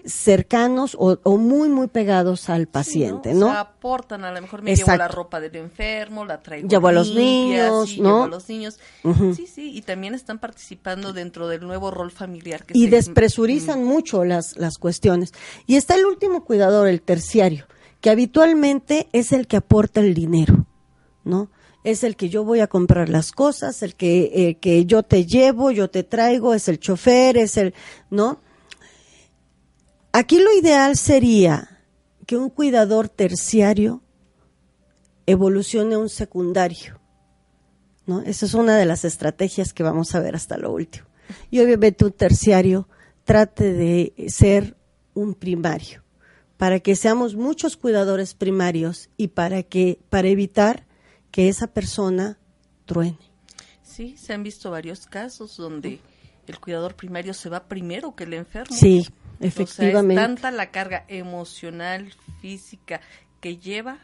[0.07, 3.47] cercanos o, o muy, muy pegados al paciente, Sí, ¿no?
[3.47, 6.87] O sea, aportan, a lo mejor me llevo la ropa del enfermo, la traigo Llevo
[6.87, 8.09] a los niños, sí, ¿no?
[8.09, 8.79] llevo a los niños.
[9.35, 12.63] Sí, sí, y también están participando dentro del nuevo rol familiar.
[12.65, 15.33] Que y se- despresurizan mucho las, las cuestiones.
[15.65, 17.65] Y está el último cuidador, el terciario,
[18.01, 20.65] que habitualmente es el que aporta el dinero,
[21.25, 21.49] ¿no?
[21.83, 25.25] Es el que yo voy a comprar las cosas, el que, eh, que yo te
[25.25, 27.73] llevo, yo te traigo, es el chofer, es el,
[28.09, 28.39] ¿no?
[30.17, 31.83] Aquí lo ideal sería
[32.25, 34.01] que un cuidador terciario
[35.27, 36.99] evolucione a un secundario.
[38.07, 38.21] ¿no?
[38.21, 41.05] Esa es una de las estrategias que vamos a ver hasta lo último.
[41.51, 42.89] Y obviamente un terciario
[43.25, 44.75] trate de ser
[45.13, 46.01] un primario,
[46.57, 50.87] para que seamos muchos cuidadores primarios y para que para evitar
[51.29, 52.39] que esa persona
[52.85, 53.19] truene.
[53.83, 55.99] Sí, se han visto varios casos donde
[56.47, 58.75] el cuidador primario se va primero que el enfermo.
[58.75, 59.05] Sí,
[59.37, 60.15] O sea, es efectivamente.
[60.21, 63.01] tanta la carga emocional, física
[63.39, 63.99] que lleva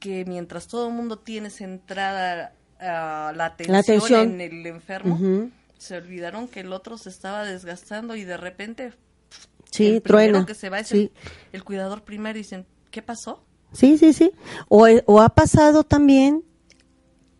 [0.00, 4.30] que mientras todo el mundo tiene centrada ah, la, atención atención.
[4.32, 8.92] en el enfermo, se olvidaron que el otro se estaba desgastando y de repente
[9.70, 10.46] Sí, el primero truena.
[10.46, 10.98] que se va es Sí.
[10.98, 11.12] el,
[11.52, 13.44] el cuidador primario y dicen, ¿qué pasó?
[13.72, 14.32] Sí, sí, sí.
[14.68, 16.42] O, e- o ha pasado también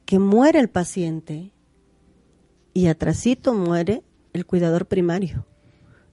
[0.07, 1.51] que muere el paciente
[2.73, 5.45] y atrasito muere el cuidador primario,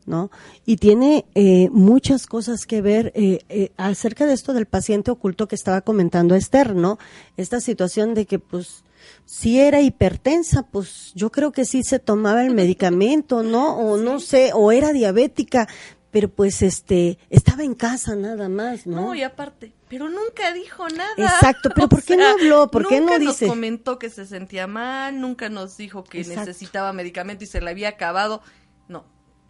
[0.10, 0.32] ¿no?
[0.65, 5.48] Y tiene eh, muchas cosas que ver eh, eh, acerca de esto del paciente oculto
[5.48, 6.98] que estaba comentando Esther, ¿no?
[7.38, 8.84] Esta situación de que, pues,
[9.26, 13.78] si era hipertensa, pues yo creo que sí se tomaba el medicamento, ¿no?
[13.78, 15.67] O no sé, o era diabética,
[16.12, 19.02] pero pues este estaba en casa nada más, ¿no?
[19.02, 21.13] No, y aparte, pero nunca dijo nada.
[21.17, 22.72] Exacto, pero ¿por qué no sea, habló?
[22.72, 23.45] ¿Por qué no nunca dice?
[23.45, 26.41] nos comentó que se sentía mal, nunca nos dijo que Exacto.
[26.41, 28.41] necesitaba medicamento y se le había acabado.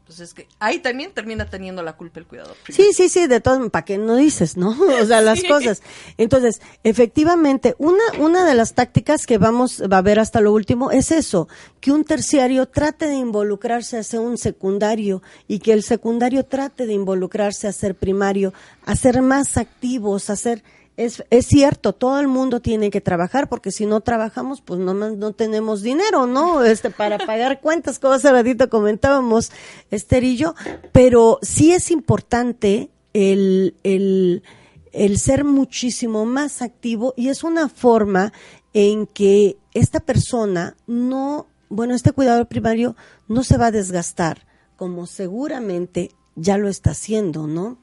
[0.09, 2.55] Pues es que ahí también termina teniendo la culpa el cuidador.
[2.67, 4.69] Sí, sí, sí, de todas, ¿para qué no dices, no?
[5.01, 5.47] O sea, las Sí.
[5.47, 5.83] cosas.
[6.17, 11.11] Entonces, efectivamente, una, una de las tácticas que vamos a ver hasta lo último es
[11.11, 11.47] eso,
[11.79, 16.87] que un terciario trate de involucrarse a ser un secundario y que el secundario trate
[16.87, 18.51] de involucrarse a ser primario,
[18.87, 20.63] a ser más activos, a ser...
[20.99, 25.31] Es, cierto, todo el mundo tiene que trabajar porque si no trabajamos, pues no, no
[25.31, 26.61] tenemos dinero, ¿no?
[26.65, 29.49] Este, para pagar cuentas, como hace ratito comentábamos
[29.91, 30.55] Esther y yo,
[30.91, 34.43] pero sí es importante el, el,
[34.91, 38.33] el ser muchísimo más activo y es una forma
[38.73, 42.97] en que esta persona no, bueno, este cuidador primario
[43.29, 47.77] no se va a desgastar como seguramente ya lo está haciendo, ¿no?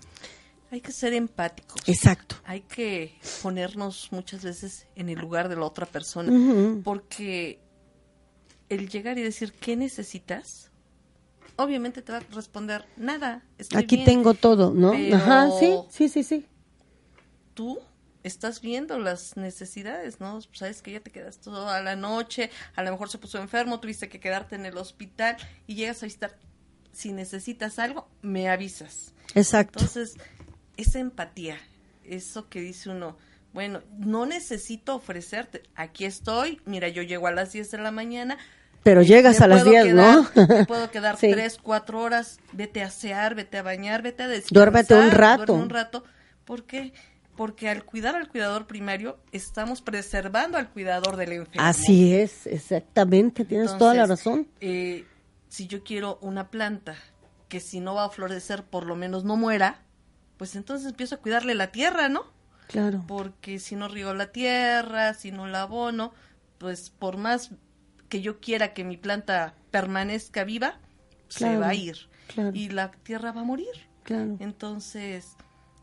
[0.71, 1.81] Hay que ser empáticos.
[1.87, 2.37] Exacto.
[2.45, 6.33] Hay que ponernos muchas veces en el lugar de la otra persona.
[6.83, 7.61] Porque
[8.69, 10.71] el llegar y decir, ¿qué necesitas?
[11.57, 13.43] Obviamente te va a responder, nada.
[13.59, 14.07] estoy Aquí bien".
[14.07, 14.93] tengo todo, ¿no?
[15.15, 16.47] Ajá, sí, sí, sí, sí.
[17.55, 17.79] tú
[18.25, 20.41] estás viendo las necesidades, ¿no?
[20.53, 24.09] Sabes que ya te quedas toda la noche, a lo mejor se puso enfermo, tuviste
[24.09, 25.37] que quedarte en el hospital
[25.69, 26.37] y llegas a visitar.
[26.93, 29.13] si necesitas algo, me avisas.
[29.35, 29.79] Exacto.
[29.79, 30.17] Entonces,
[30.77, 31.59] esa empatía,
[32.05, 33.17] eso que dice uno,
[33.53, 38.37] bueno, no necesito ofrecerte, aquí estoy, mira, yo llego a las 10 de la mañana.
[38.83, 40.29] Pero llegas a las 10, ¿no?
[40.35, 41.31] me puedo quedar sí.
[41.31, 44.55] 3, 4 horas, vete a asear, vete a bañar, vete a descansar.
[44.55, 45.55] Duérmete un rato.
[45.55, 46.05] un rato.
[46.45, 46.93] ¿Por qué?
[47.35, 51.67] Porque al cuidar al cuidador primario, estamos preservando al cuidador del enfermo.
[51.67, 54.49] Así es, exactamente, tienes Entonces, toda la razón.
[54.61, 55.07] Eh,
[55.49, 56.97] si yo quiero una planta
[57.49, 59.86] que si no va a florecer, por lo menos no muera,
[60.37, 62.25] pues entonces empiezo a cuidarle la tierra, ¿no?
[62.69, 63.05] Claro.
[63.07, 66.13] Porque si no riego la tierra, si no la abono,
[66.59, 67.51] pues por más
[68.09, 70.79] que yo quiera que mi planta permanezca viva,
[71.29, 72.09] claro, se va a ir.
[72.33, 72.51] Claro.
[72.55, 73.89] Y la tierra va a morir.
[74.03, 74.37] Claro.
[74.41, 75.37] Entonces,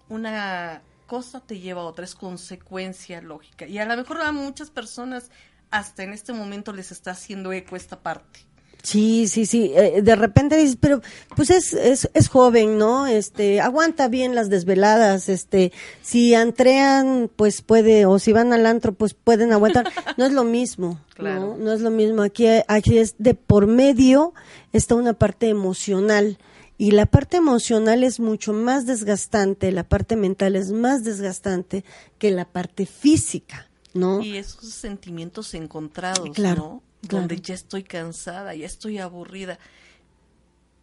[0.10, 3.66] una cosa te lleva a otra, es consecuencia lógica.
[3.68, 5.32] Y a lo mejor a muchas personas
[5.72, 8.42] hasta en este momento les está haciendo eco esta parte.
[8.84, 9.72] Sí, sí, sí.
[9.74, 11.02] Eh, de repente dices, pero
[11.38, 13.08] pues es, es, es joven, ¿no?
[13.08, 18.94] Este, aguanta bien las desveladas, este, si entrean, pues puede, o si van al antro,
[18.94, 19.90] pues pueden aguantar.
[20.18, 21.56] No es lo mismo, Claro.
[21.56, 21.58] ¿no?
[21.58, 22.22] No es lo mismo.
[22.24, 24.34] Aquí, aquí es de por medio
[24.74, 26.38] está una parte emocional.
[26.78, 31.86] Y la parte emocional es mucho más desgastante, la parte mental es más desgastante
[32.18, 34.22] que la parte física, ¿no?
[34.22, 36.84] Y esos sentimientos encontrados, Claro, ¿no?
[37.08, 37.28] Claro.
[37.28, 39.60] Donde ya estoy cansada, ya estoy aburrida,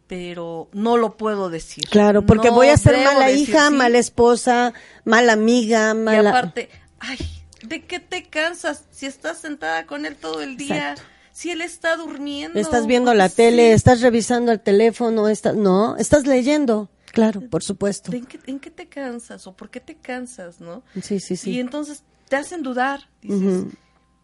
[0.07, 1.85] pero no lo puedo decir.
[1.89, 3.73] Claro, porque No voy a ser mala hija, sí.
[3.75, 4.73] mala esposa,
[5.05, 6.29] mala amiga, Y mala...
[6.31, 7.17] aparte, ay,
[7.63, 10.91] ¿de qué te cansas si estás sentada con él todo el día?
[10.91, 11.03] Exacto.
[11.33, 12.59] Si él está durmiendo.
[12.59, 13.37] Estás viendo la Sí.
[13.37, 16.89] tele, estás revisando el teléfono, estás, no, estás leyendo.
[17.13, 18.11] Claro, por supuesto.
[18.13, 20.83] ¿En qué, en qué te cansas o por qué te cansas, no?
[21.01, 21.51] Sí, sí, sí.
[21.51, 23.09] Y entonces te hacen dudar.
[23.21, 23.63] Dices.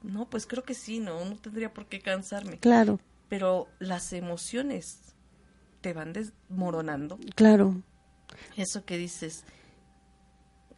[0.03, 2.59] No, pues creo que sí, no, no tendría por qué cansarme.
[2.59, 5.15] Claro, Pero las emociones
[5.81, 7.19] te van desmoronando.
[7.35, 7.81] claro.
[8.55, 9.43] Eso que dices,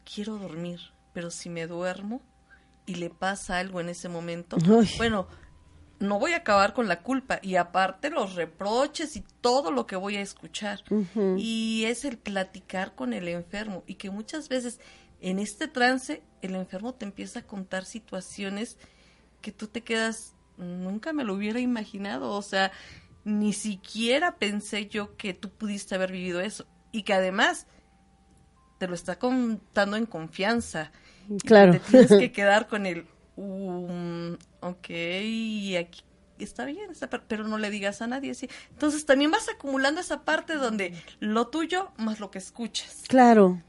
[0.05, 0.79] quiero dormir,
[1.13, 2.21] pero si me duermo
[2.86, 4.89] y le pasa algo en ese momento, Uy.
[4.97, 5.27] bueno,
[5.99, 9.95] no voy a acabar con la culpa y aparte los reproches y todo lo que
[9.95, 10.84] voy a escuchar.
[11.38, 14.79] Y es el platicar con el enfermo y que muchas veces
[15.19, 18.77] en este trance el enfermo te empieza a contar situaciones
[19.41, 22.71] que tú te quedas, nunca me lo hubiera imaginado, o sea,
[23.23, 27.67] ni siquiera pensé yo que tú pudiste haber vivido eso y que además
[28.78, 30.91] te lo está contando en confianza.
[31.30, 31.73] y Claro.
[31.73, 36.04] te tienes que quedar con el, um, ok, y aquí
[36.39, 38.34] está bien, está pero no le digas a nadie.
[38.34, 38.49] ¿sí?
[38.71, 43.04] Entonces también vas acumulando esa parte donde lo tuyo más lo que escuchas.
[43.08, 43.62] Claro.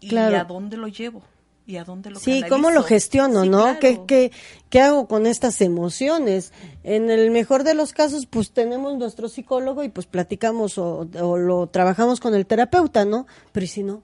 [0.00, 0.36] ¿Y Claro.
[0.36, 1.22] a dónde lo llevo?
[1.66, 3.62] ¿Y a dónde lo Sí, ¿cómo lo gestiono, Sí, no?
[3.62, 3.80] claro.
[3.80, 4.32] ¿Qué, qué,
[4.70, 6.52] qué hago con estas emociones?
[6.84, 11.36] En el mejor de los casos, pues tenemos nuestro psicólogo y pues platicamos o, o
[11.36, 13.26] lo trabajamos con el terapeuta, ¿no?
[13.52, 14.02] Pero ¿y si no?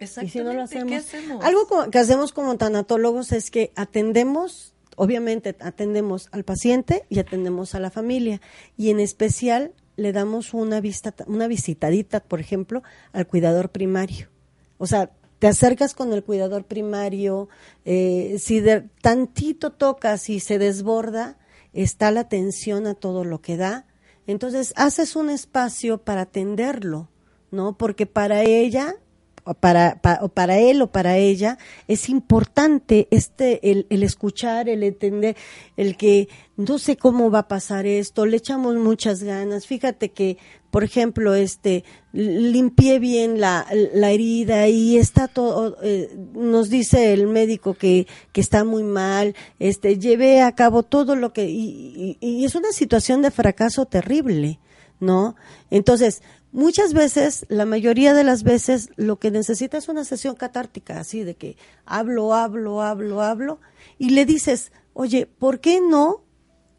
[0.00, 0.88] ¿Y si no lo hacemos?
[0.88, 1.42] ¿Qué hacemos?
[1.44, 7.80] Algo que hacemos como tanatólogos es que atendemos, obviamente atendemos al paciente y atendemos a
[7.80, 8.40] la familia.
[8.76, 14.28] Y en especial le damos una, vista, una visitadita, por ejemplo, al cuidador primario.
[14.78, 15.10] O sea,
[15.44, 17.50] te acercas con el cuidador primario,
[17.84, 18.62] eh, si
[19.02, 21.36] tantito tocas y se desborda,
[21.74, 23.84] está la atención a todo lo que da.
[24.26, 27.10] Entonces haces un espacio para atenderlo,
[27.50, 27.76] ¿no?
[27.76, 28.94] Porque para ella
[29.44, 34.70] o para, pa- o para él o para ella, es importante este, el, el escuchar,
[34.70, 35.36] el entender,
[35.76, 39.66] el que no sé cómo va a pasar esto, le echamos muchas ganas.
[39.66, 40.38] Fíjate que,
[40.74, 47.28] por ejemplo, este, limpié bien la, la herida y está todo, eh, nos dice el
[47.28, 52.56] médico que, que está muy mal, este, llevé a cabo todo lo que, y, es
[52.56, 54.58] una situación de fracaso terrible.
[54.98, 55.36] ¿no?
[55.70, 60.98] Entonces, muchas veces, la mayoría de las veces, lo que necesita es una sesión catártica,
[60.98, 61.56] así de que
[61.86, 63.60] hablo, hablo, hablo, hablo,
[63.96, 66.24] y le dices, oye, ¿por qué no?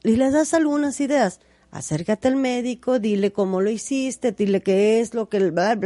[0.04, 1.40] Y le das algunas ideas.
[1.76, 5.52] Acércate al médico, dile cómo lo hiciste, dile qué es lo que...
[5.52, 5.78] bla.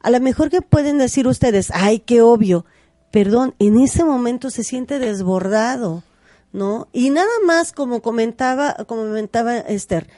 [0.00, 2.64] A lo mejor que pueden decir ustedes, ay, qué obvio.
[3.10, 6.04] Perdón, en ese momento se siente desbordado,
[6.52, 6.86] ¿no?
[6.92, 10.08] Y nada más, como comentaba, como comentaba Esther,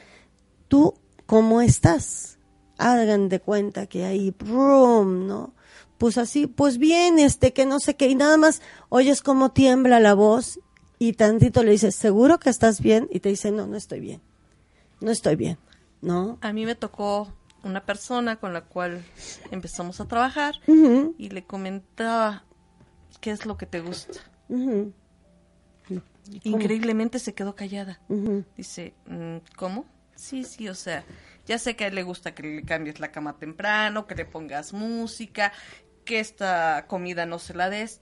[0.67, 0.93] tú
[1.25, 2.37] cómo estás.
[2.77, 5.55] Hagan de cuenta que ahí, brum, ¿no?
[5.97, 9.99] Pues así, pues bien, este, que no sé qué, y nada más oyes cómo tiembla
[9.99, 10.59] la voz
[10.99, 13.07] y tantito le dices, ¿seguro que estás bien?
[13.11, 14.21] Y te dice, no, no estoy bien,
[14.99, 15.57] no estoy bien,
[16.01, 16.37] ¿no?
[16.41, 17.33] A mí me tocó
[17.63, 19.03] una persona con la cual
[19.51, 20.55] empezamos a trabajar
[21.17, 22.43] y le comentaba
[23.21, 24.19] qué es lo que te gusta.
[26.43, 27.99] Increíblemente se quedó callada.
[28.55, 29.85] Dice, "Mm, ¿cómo?
[30.15, 31.03] Sí, sí, o sea,
[31.45, 34.25] ya sé que a él le gusta que le cambies la cama temprano, que le
[34.25, 35.53] pongas música,
[36.05, 38.01] que esta comida no se la des,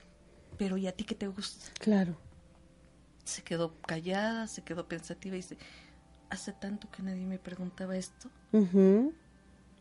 [0.57, 1.65] pero ¿y a ti qué te gusta?
[1.79, 2.17] Claro.
[3.25, 5.57] Se quedó callada, se quedó pensativa y dice,
[6.29, 8.29] hace tanto que nadie me preguntaba esto.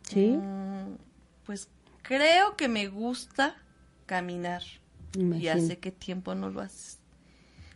[0.03, 0.37] Sí.
[0.37, 0.97] Mm,
[1.45, 1.69] pues
[2.03, 3.57] creo que me gusta
[4.07, 4.63] caminar.
[5.15, 5.53] Y Imagino.
[5.53, 6.99] hace qué tiempo no lo haces.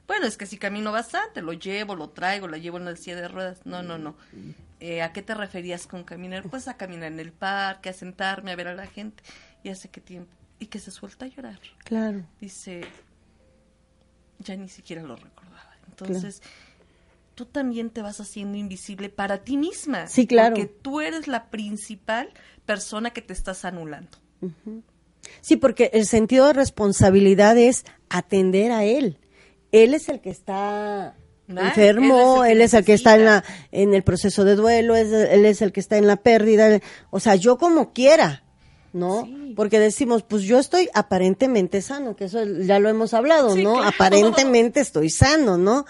[0.07, 3.17] Bueno, es que si camino bastante, lo llevo, lo traigo, la llevo en el silla
[3.17, 3.67] de ruedas.
[3.67, 4.17] No, no, no.
[4.81, 6.49] Eh, ¿A qué te referías con caminar?
[6.49, 9.23] Pues a caminar en el parque, a sentarme, a ver a la gente.
[9.63, 10.33] Y hace qué tiempo.
[10.59, 11.61] Y que se suelta a llorar.
[11.85, 12.25] Claro.
[12.41, 12.81] Dice,
[14.39, 15.77] ya ni siquiera lo recordaba.
[15.89, 16.43] Entonces,
[17.39, 20.09] tú también te vas haciendo invisible para ti misma.
[20.09, 20.57] Sí, claro.
[20.57, 22.31] Porque tú eres la principal
[22.67, 24.19] persona que te estás anulando.
[25.41, 29.19] Sí, porque el sentido de responsabilidad es atender a él.
[29.71, 31.15] Él es el que está
[31.47, 35.13] enfermo, él él es el que está en, la, en el proceso de duelo, es-
[35.13, 36.81] él es el que está en la pérdida.
[37.11, 38.43] O sea, yo como quiera,
[38.93, 39.25] ¿no?
[39.27, 39.53] Sí.
[39.55, 43.75] Porque decimos, pues yo estoy aparentemente sano, que eso ya lo hemos hablado, Sí, ¿no?
[43.75, 43.89] claro.
[43.89, 45.85] Aparentemente estoy sano, ¿no?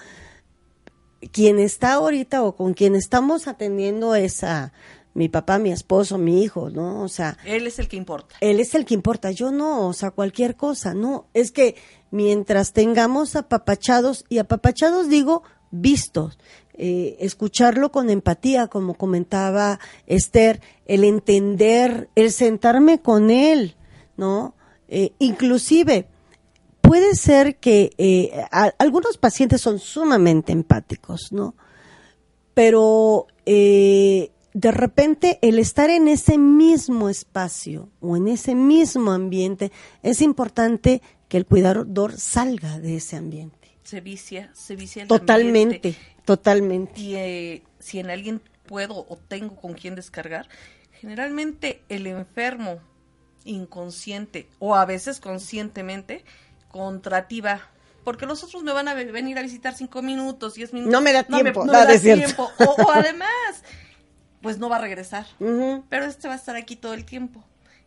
[1.33, 4.73] Quien está ahorita o con quien estamos atendiendo es a
[5.15, 7.03] mi papá, mi esposo, mi hijo, ¿no?
[7.03, 8.37] O sea, Él es el que importa.
[8.41, 11.27] él es el que importa, yo no, o sea, cualquier cosa, no.
[11.35, 11.75] Es que
[12.13, 15.43] mientras tengamos apapachados, y apapachados digo
[15.73, 16.39] vistos,
[16.75, 23.75] eh, escucharlo con empatía, como comentaba Esther, el entender, el sentarme con él,
[24.17, 24.55] ¿no?
[24.87, 26.07] Eh, inclusive,
[26.89, 31.55] puede ser que eh, a- algunos pacientes son sumamente empáticos, ¿no?
[32.55, 39.71] pero eh, de repente el estar en ese mismo espacio o en ese mismo ambiente
[40.03, 43.57] es importante que el cuidador salga de ese ambiente.
[43.85, 45.95] Se vicia, se vicia el Totalmente, ambiente.
[46.25, 47.01] totalmente.
[47.01, 50.49] Y eh, si en alguien puedo o tengo con quien descargar,
[51.01, 52.81] generalmente el enfermo
[53.45, 56.25] inconsciente o a veces conscientemente
[56.69, 57.61] contra ti va.
[58.05, 60.93] Porque los otros me van a ve- venir a visitar cinco minutos, diez minutos.
[60.93, 62.51] No me da tiempo, no no, me da tiempo.
[62.59, 63.29] O, o además,
[64.41, 65.27] pues no va a regresar.
[65.39, 67.45] Pero este va a estar aquí todo el tiempo.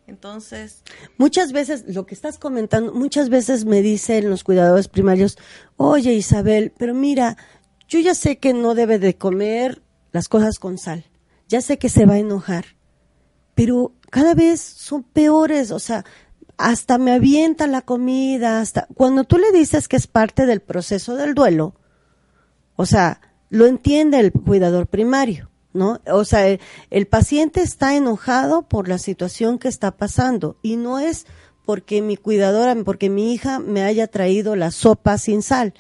[0.08, 0.84] Entonces,
[1.18, 5.38] Muchas veces, lo que estás comentando, muchas veces me dicen los cuidadores primarios,
[5.78, 7.38] oye Isabel, pero mira,
[7.88, 11.06] yo ya sé que no debe de comer las cosas con sal,
[11.48, 12.66] ya sé que se va a enojar,
[13.56, 16.04] pero cada vez son peores, o sea,
[16.70, 21.16] hasta me avienta la comida, hasta cuando tú le dices que es parte del proceso
[21.16, 21.76] del duelo,
[22.76, 26.00] o sea, lo entiende el cuidador primario, ¿no?
[26.08, 26.60] O sea, el,
[26.90, 31.26] el paciente está enojado por la situación que está pasando y no es
[31.66, 35.74] porque mi cuidadora, porque mi hija me haya traído la sopa sin sal.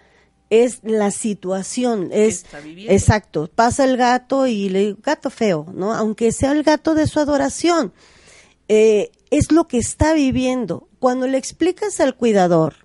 [0.49, 2.45] Es la situación, es
[2.87, 3.49] exacto.
[3.53, 5.93] Pasa el gato y le digo, gato feo, ¿no?
[5.93, 7.93] Aunque sea el gato de su adoración.
[8.67, 10.87] Eh, es lo que está viviendo.
[10.99, 12.75] Cuando le explicas al cuidador,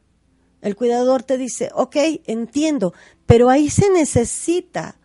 [0.62, 2.94] el cuidador te dice, ok, entiendo,
[3.26, 4.96] pero ahí se necesita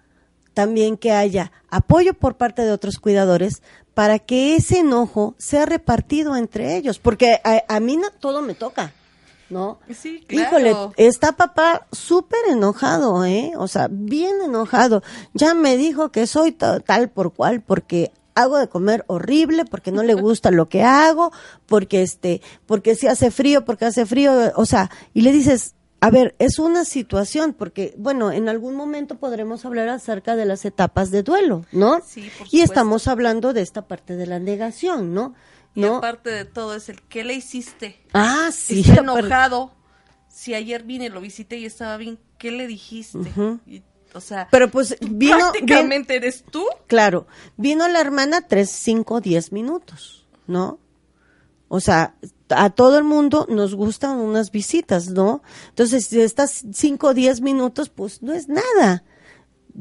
[0.54, 3.62] también que haya apoyo por parte de otros cuidadores
[3.94, 8.54] para que ese enojo sea repartido entre ellos, porque a, a mí no todo me
[8.54, 8.94] toca,
[9.50, 9.80] ¿no?
[9.94, 10.48] Sí, claro.
[10.60, 13.52] Híjole, está papá súper enojado, ¿eh?
[13.58, 15.04] O sea, bien enojado.
[15.34, 19.92] Ya me dijo que soy ta- tal por cual porque hago de comer horrible, porque
[19.92, 21.32] no le gusta lo que hago,
[21.66, 26.10] porque este, porque si hace frío, porque hace frío, o sea, y le dices, a
[26.10, 31.12] ver, es una situación, porque, bueno, en algún momento podremos hablar acerca de las etapas
[31.12, 32.02] de duelo, ¿no?
[32.04, 35.36] Sí, por y estamos hablando de esta parte de la negación, ¿no?
[35.74, 35.98] y ¿No?
[35.98, 38.02] aparte de todo es el ¿qué le hiciste?
[38.14, 38.82] Ah, sí.
[38.82, 39.72] está enojado.
[40.28, 43.32] Si ayer vine, lo visité y estaba bien, ¿qué le dijiste?
[43.68, 46.66] Y, o sea, Pero pues vino, vino, prácticamente eres tú.
[46.88, 50.80] claro, vino la hermana tres, cinco, diez minutos, ¿no?
[51.68, 52.16] O sea,
[52.50, 55.42] a todo el mundo nos gustan unas visitas, ¿no?
[55.70, 59.04] Entonces, si estás cinco o diez minutos, pues no es nada.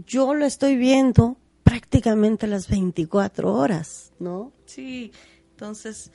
[0.07, 4.53] Yo lo estoy viendo prácticamente las 24 horas, ¿no?
[4.66, 5.11] Sí,
[5.51, 6.12] entonces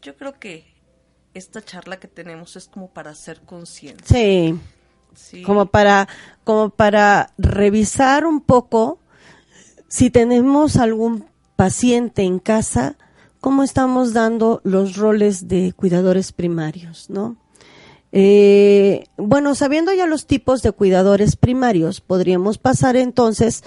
[0.00, 0.72] yo creo que
[1.34, 4.06] esta charla que tenemos es como para hacer conciencia.
[4.06, 4.58] Sí.
[5.44, 6.08] Como para
[6.44, 8.98] como para revisar un poco
[9.88, 12.96] si tenemos algún paciente en casa
[13.40, 17.36] cómo estamos dando los roles de cuidadores primarios no
[18.14, 23.64] Eh, bueno sabiendo ya los tipos de cuidadores primarios podríamos pasar entonces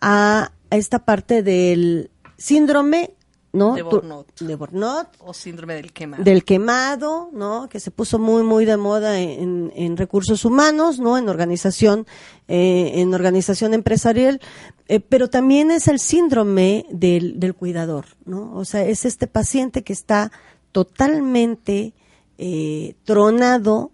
[0.00, 3.14] a esta parte del síndrome
[3.52, 3.74] ¿no?
[3.74, 4.38] De Burnout.
[4.40, 6.22] de Burnout, O síndrome del quemado.
[6.22, 7.68] del quemado, ¿no?
[7.68, 11.16] Que se puso muy, muy de moda en, en recursos humanos, ¿no?
[11.16, 12.06] En organización,
[12.46, 14.40] eh, en organización empresarial,
[14.88, 18.54] eh, pero también es el síndrome del, del cuidador, ¿no?
[18.54, 20.30] O sea, es este paciente que está
[20.72, 21.94] totalmente
[22.36, 23.92] eh, tronado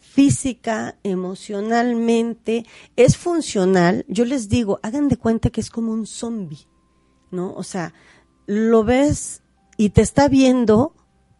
[0.00, 4.04] física, emocionalmente, es funcional.
[4.08, 6.66] Yo les digo, hagan de cuenta que es como un zombie,
[7.30, 7.54] ¿no?
[7.54, 7.94] O sea,
[8.48, 9.42] lo ves
[9.76, 10.94] y te está viendo,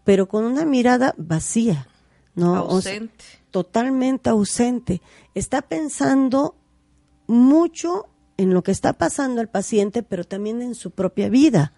[0.05, 1.89] pero con una mirada vacía,
[2.35, 2.65] ¿no?
[2.67, 3.25] O sea, Ausente.
[3.51, 5.01] totalmente ausente.
[5.35, 6.55] Está pensando
[7.27, 8.07] mucho
[8.37, 11.73] en lo que está pasando el paciente, pero también en su propia vida.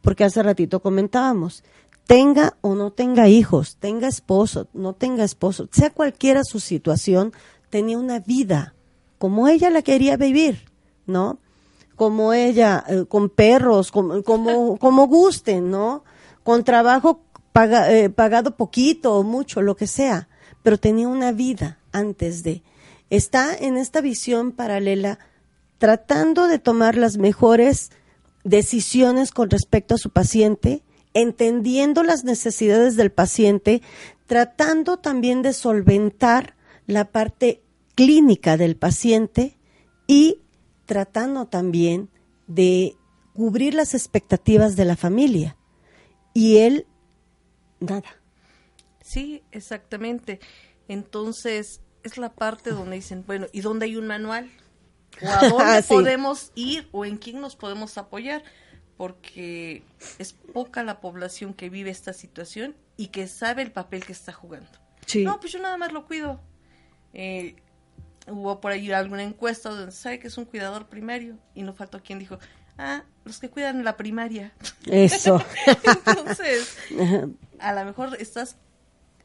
[0.00, 1.62] Porque hace ratito comentábamos,
[2.06, 7.32] tenga o no tenga hijos, tenga esposo, no tenga esposo, sea cualquiera su situación,
[7.70, 8.74] tenía una vida
[9.18, 10.64] como ella la quería vivir,
[11.06, 11.38] ¿no?
[11.96, 16.04] Como ella, eh, con perros, como, como, como gusten, ¿no?
[16.42, 17.20] Con trabajo
[17.52, 20.28] paga- eh, pagado poquito o mucho, lo que sea,
[20.62, 22.62] pero tenía una vida antes de.
[23.10, 25.18] Está en esta visión paralela
[25.78, 27.90] tratando de tomar las mejores
[28.44, 30.82] decisiones con respecto a su paciente,
[31.14, 33.82] entendiendo las necesidades del paciente,
[34.26, 36.54] tratando también de solventar
[36.86, 37.62] la parte
[37.94, 39.58] clínica del paciente
[40.06, 40.38] y
[40.92, 42.10] tratando también
[42.46, 42.96] de
[43.32, 45.56] cubrir las expectativas de la familia.
[46.34, 46.86] Y él,
[47.80, 48.04] nada.
[49.00, 50.38] Sí, exactamente.
[50.88, 54.50] Entonces, es la parte donde dicen, bueno, ¿y dónde hay un manual?
[55.22, 55.88] ¿O a dónde Sí.
[55.88, 56.88] podemos ir?
[56.92, 58.42] ¿O en quién nos podemos apoyar?
[58.98, 59.82] Porque
[60.18, 64.34] es poca la población que vive esta situación y que sabe el papel que está
[64.34, 64.68] jugando.
[65.06, 65.24] Sí.
[65.24, 66.38] No, pues yo nada más lo cuido.
[67.14, 67.56] Eh,
[68.28, 72.02] hubo por ahí alguna encuesta donde sabe que es un cuidador primario y no faltó
[72.02, 72.38] quien dijo,
[72.78, 74.52] ah, los que cuidan la primaria.
[74.86, 75.42] Eso.
[76.06, 76.76] Entonces,
[77.58, 78.56] a lo mejor estás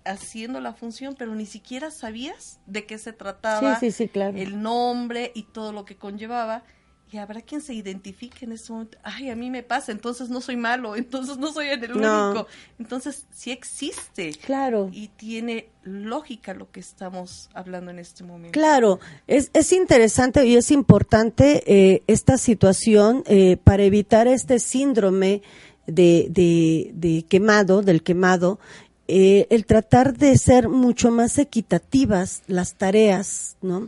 [0.05, 4.37] haciendo la función, pero ni siquiera sabías de qué se trataba, Sí, sí, sí, claro.
[4.37, 6.63] el nombre y todo lo que conllevaba.
[7.09, 8.97] Y habrá quien se identifique en ese momento.
[9.01, 12.31] Ay, a mí me pasa, entonces no soy malo, entonces no soy el No.
[12.31, 12.47] único.
[12.79, 14.31] Entonces sí existe.
[14.45, 14.89] Claro.
[14.91, 18.51] Y tiene lógica lo que estamos hablando en este momento.
[18.51, 25.41] Claro, es, es interesante y es importante eh, esta situación eh, para evitar este síndrome
[25.85, 28.59] de, de, de quemado, del quemado,
[29.07, 33.87] eh, el tratar de ser mucho más equitativas las tareas, ¿no?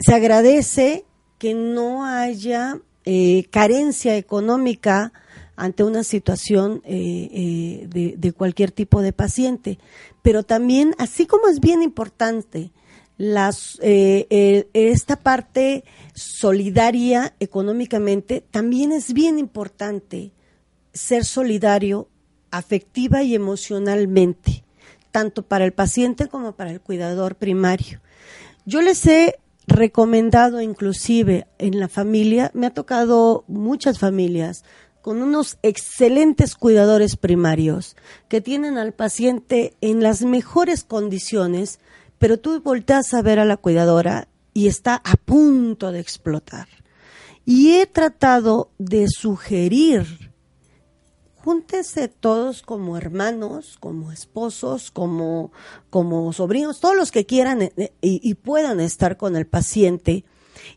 [0.00, 1.04] Se agradece
[1.40, 5.10] que no haya eh, carencia económica
[5.56, 9.78] ante una situación eh, eh, de, cualquier tipo de paciente.
[10.20, 12.70] Pero también, así como es bien importante
[13.16, 20.32] las, esta parte solidaria económicamente, también es bien importante
[20.92, 22.08] ser solidario
[22.50, 24.62] afectiva y emocionalmente,
[25.10, 28.00] tanto para el paciente como para el cuidador primario.
[28.66, 29.36] Yo les he
[29.70, 34.64] recomendado inclusive en la familia, me ha tocado muchas familias
[35.00, 37.96] con unos excelentes cuidadores primarios
[38.28, 41.80] que tienen al paciente en las mejores condiciones,
[42.18, 46.68] pero tú volteas a ver a la cuidadora y está a punto de explotar.
[47.46, 50.29] Y he tratado de sugerir
[51.44, 55.52] júntense todos como hermanos, como esposos, como,
[55.88, 60.24] como sobrinos, todos los que quieran eh, eh, y, y puedan estar con el paciente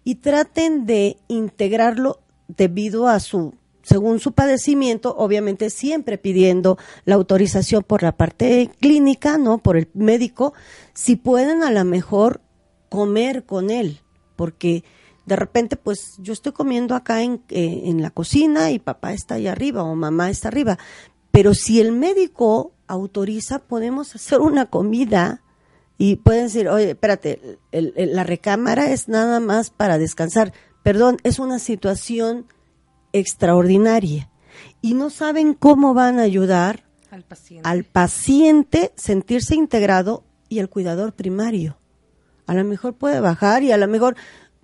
[0.03, 3.53] y traten de integrarlo debido a su,
[3.83, 9.57] según su padecimiento, obviamente siempre pidiendo la autorización por la parte clínica, ¿no?
[9.59, 10.53] Por el médico,
[10.93, 12.41] si pueden a lo mejor
[12.89, 13.99] comer con él,
[14.35, 14.83] porque
[15.25, 19.35] de repente pues yo estoy comiendo acá en, eh, en la cocina y papá está
[19.35, 20.77] ahí arriba o mamá está arriba,
[21.31, 25.41] pero si el médico autoriza podemos hacer una comida
[25.97, 30.51] y pueden decir, oye, espérate, el- el- la recámara es nada más para descansar,
[30.83, 32.45] perdón, es una situación
[33.13, 34.29] extraordinaria
[34.81, 37.69] y no saben cómo van a ayudar Al paciente.
[37.69, 41.77] al paciente sentirse integrado y el cuidador primario.
[42.45, 44.15] A lo mejor puede bajar y a lo mejor,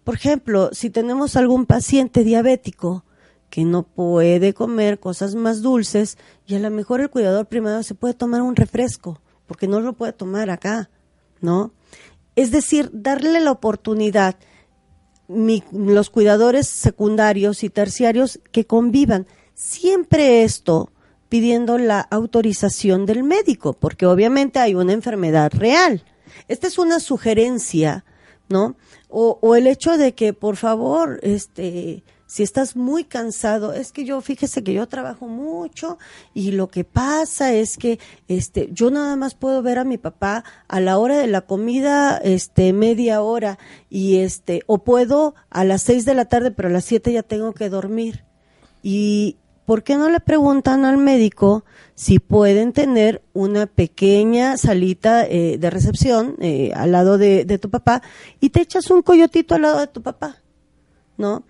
[0.10, 3.06] por ejemplo, si tenemos algún paciente diabético
[3.52, 7.94] que no puede comer cosas más dulces y a lo mejor el cuidador primario se
[7.94, 10.90] puede tomar un refresco porque no lo puede tomar acá,
[11.42, 11.74] ¿no?
[12.36, 14.36] Es decir, darle la oportunidad
[15.28, 19.28] mi- los cuidadores secundarios y terciarios que convivan.
[19.54, 20.90] Siempre esto
[21.30, 26.04] pidiendo la autorización del médico, porque obviamente hay una enfermedad real.
[26.48, 28.06] Esta es una sugerencia,
[28.48, 28.76] ¿no?
[29.10, 34.06] O, o el hecho de que, por favor, este, si estás muy cansado, es que
[34.06, 35.98] yo, fíjese que yo trabajo mucho
[36.36, 40.44] y lo que pasa es que este, yo nada más puedo ver a mi papá
[40.68, 43.58] a la hora de la comida, este, media hora
[43.90, 47.24] y este, o puedo a las seis de la tarde, pero a las siete ya
[47.24, 48.26] tengo que dormir.
[48.84, 49.38] Y,
[49.70, 51.64] ¿por qué no le preguntan al médico
[51.94, 58.02] si pueden tener una pequeña salita eh, de recepción eh, al lado de, tu papá
[58.40, 60.38] y te echas un coyotito al lado de tu papá?
[61.18, 61.44] ¿No?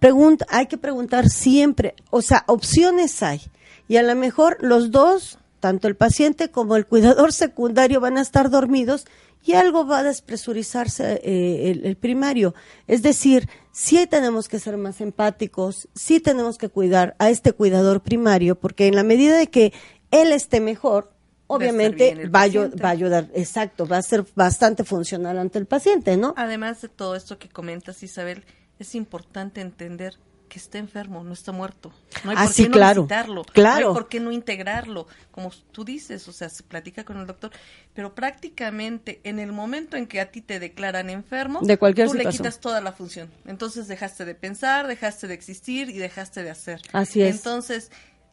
[0.00, 3.40] Pregunta, hay que preguntar siempre, o sea, opciones hay.
[3.86, 8.22] Y a lo mejor los dos, tanto el paciente como el cuidador secundario, van a
[8.22, 9.06] estar dormidos
[9.44, 12.52] y algo va a despresurizarse eh, el, primario.
[12.88, 18.02] Es decir, sí tenemos que ser más empáticos, sí tenemos que cuidar a este cuidador
[18.02, 19.72] primario, porque en la medida de que
[20.12, 21.12] él esté mejor,
[21.48, 26.34] obviamente va, va, a ayudar, exacto, va a ser bastante funcional ante el paciente, ¿no?
[26.36, 28.44] Además de todo esto que comentas, Isabel,
[28.78, 30.14] es importante entender
[30.48, 31.92] que está enfermo, no está muerto.
[32.24, 33.80] No hay ah, por sí, qué no claro, visitarlo, claro.
[33.80, 37.26] no hay por qué no integrarlo, como tú dices, o sea, se platica con el
[37.26, 37.50] doctor,
[37.92, 42.12] pero prácticamente en el momento en que a ti te declaran enfermo, de cualquier tú
[42.12, 42.32] situación.
[42.32, 43.30] le quitas toda la función.
[43.46, 46.80] Entonces dejaste de pensar, dejaste de existir y dejaste de hacer.
[46.92, 47.36] Así es.
[47.36, 47.90] Entonces,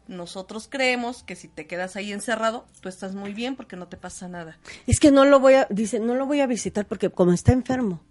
[0.07, 3.97] nosotros creemos que si te quedas ahí encerrado, tú estás muy bien porque no te
[3.97, 4.57] pasa nada.
[4.87, 7.53] Es que no lo voy a, dice, no lo voy a visitar porque como está
[7.53, 8.01] enfermo.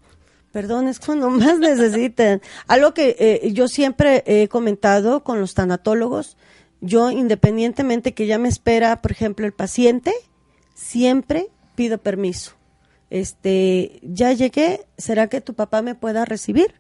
[0.53, 2.41] Perdón, es cuando más necesitan.
[2.67, 6.37] Algo que eh, yo siempre he comentado con los tanatólogos,
[6.81, 10.13] yo independientemente que ya me espera, por ejemplo, el paciente,
[10.75, 12.53] siempre pido permiso.
[13.11, 16.75] Este, ya llegué, ¿será que tu papá me pueda recibir?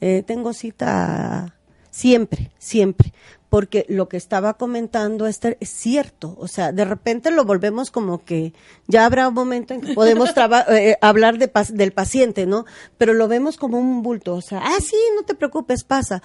[0.00, 1.56] Eh, tengo cita
[1.90, 3.12] siempre, siempre,
[3.56, 8.22] porque lo que estaba comentando Esther es cierto, o sea, de repente lo volvemos como
[8.22, 8.52] que
[8.86, 10.34] ya habrá un momento en que podemos
[10.68, 12.66] eh, hablar de del paciente, ¿no?
[12.98, 16.22] Pero lo vemos como un bulto, o sea, ah, sí, no te preocupes, pasa.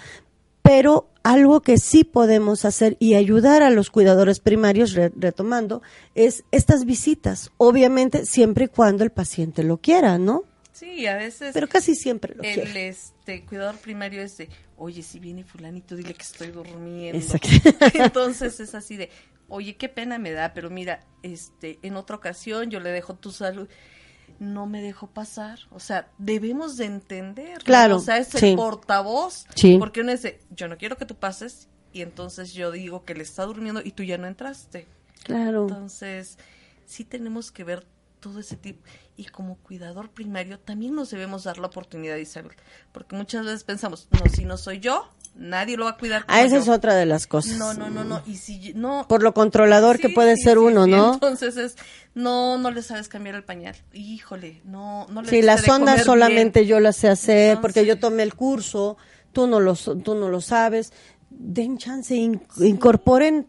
[0.62, 5.82] Pero algo que sí podemos hacer y ayudar a los cuidadores primarios, re retomando,
[6.16, 10.44] es estas visitas, obviamente siempre y cuando el paciente lo quiera, ¿no?
[10.74, 11.54] Sí, a veces.
[11.54, 12.88] Pero casi siempre lo el quiere.
[12.88, 17.18] este cuidador primario es de, oye, si viene fulanito, dile que estoy durmiendo.
[17.18, 17.50] Exacto.
[17.94, 19.10] Entonces es así de,
[19.48, 23.32] oye, qué pena me da, pero mira, este, en otra ocasión yo le dejo tu
[23.32, 23.68] salud.
[24.40, 25.60] No me dejó pasar.
[25.70, 27.62] O sea, debemos de entender.
[27.64, 27.98] Claro.
[27.98, 28.50] O sea, es sí.
[28.52, 29.46] el portavoz.
[29.56, 29.78] Sí.
[29.78, 31.68] Porque uno dice, yo no quiero que tú pases.
[31.94, 34.88] Y entonces yo digo que le está durmiendo y tú ya no entraste.
[35.24, 35.64] Claro.
[35.64, 36.38] Entonces,
[36.86, 37.86] sí tenemos que ver
[38.22, 38.82] todo ese tipo.
[39.18, 42.54] Y como cuidador primario también nos debemos dar la oportunidad, Isabel.
[42.94, 46.24] Porque muchas veces pensamos, no, si no soy yo, nadie lo va a cuidar.
[46.28, 46.62] Ah, esa yo.
[46.62, 47.58] es otra de las cosas.
[47.58, 48.22] No, no, no, no.
[48.26, 49.06] Y si no.
[49.10, 51.16] Por lo controlador sí, que puede sí, ser sí, uno, ¿no?
[51.16, 51.76] Entonces es,
[52.14, 53.76] no, no le sabes cambiar el pañal.
[53.92, 56.70] Híjole, no, no le Sí, las ondas solamente bien.
[56.70, 58.98] yo las sé hacer Entonces, porque yo tomé el curso,
[59.34, 60.94] tú no lo, tú no lo sabes
[61.32, 63.46] den chance, in, incorporen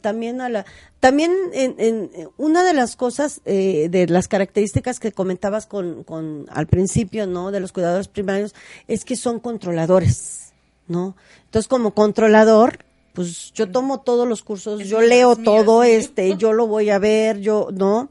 [0.00, 0.66] también a la...
[1.00, 6.46] También en, en una de las cosas, eh, de las características que comentabas con, con,
[6.50, 7.50] al principio, ¿no?
[7.52, 8.54] De los cuidadores primarios,
[8.88, 10.52] es que son controladores,
[10.88, 11.14] ¿no?
[11.44, 12.78] Entonces, como controlador,
[13.12, 17.38] pues yo tomo todos los cursos, yo leo todo, este, yo lo voy a ver,
[17.40, 18.10] yo, ¿no?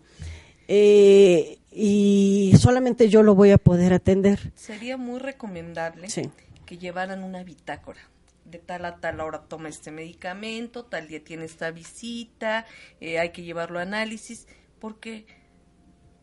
[0.68, 4.54] Eh, y solamente yo lo voy a poder atender.
[4.56, 6.30] Sería muy recomendable sí.
[6.66, 8.00] que llevaran una bitácora
[8.56, 12.66] de tal a tal hora toma este medicamento, tal día tiene esta visita,
[13.02, 14.48] eh, hay que llevarlo a análisis,
[14.80, 15.26] porque,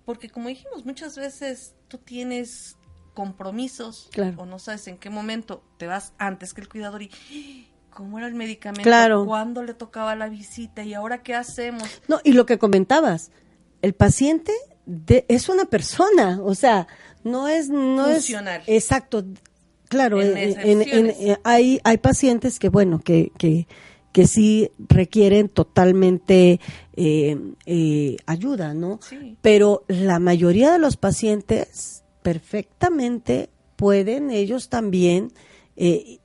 [0.05, 2.79] porque como dijimos, muchas veces tú tienes
[3.15, 4.35] compromisos claro.
[4.39, 8.27] o no sabes en qué momento te vas antes que el cuidador y cómo era
[8.27, 9.27] el medicamento, claro.
[9.27, 12.01] cuándo le tocaba la visita y ahora qué hacemos.
[12.09, 13.31] No, y lo que comentabas,
[13.83, 14.53] el paciente
[14.87, 16.87] de, es una persona, o sea,
[17.25, 18.63] no es no Funcional.
[18.67, 19.23] es exacto
[19.93, 23.67] Claro, en en, en, en, hay, hay pacientes que, bueno, que, que,
[24.11, 26.61] que sí requieren totalmente
[26.97, 29.01] eh, eh, ayuda, ¿no?
[29.07, 29.37] Sí.
[29.43, 35.35] Pero la mayoría de los pacientes perfectamente pueden ellos también,
[35.77, 36.21] eh,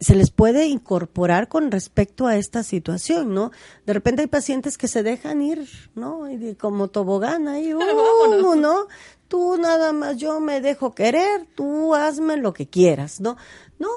[0.00, 3.50] se les puede incorporar con respecto a esta situación, ¿no?
[3.84, 6.30] De repente hay pacientes que se dejan ir, ¿no?
[6.30, 8.86] Y como tobogán ahí, uh, ¿no?
[9.28, 13.36] Tú nada más, yo me dejo querer, tú hazme lo que quieras, ¿no?
[13.78, 13.88] No,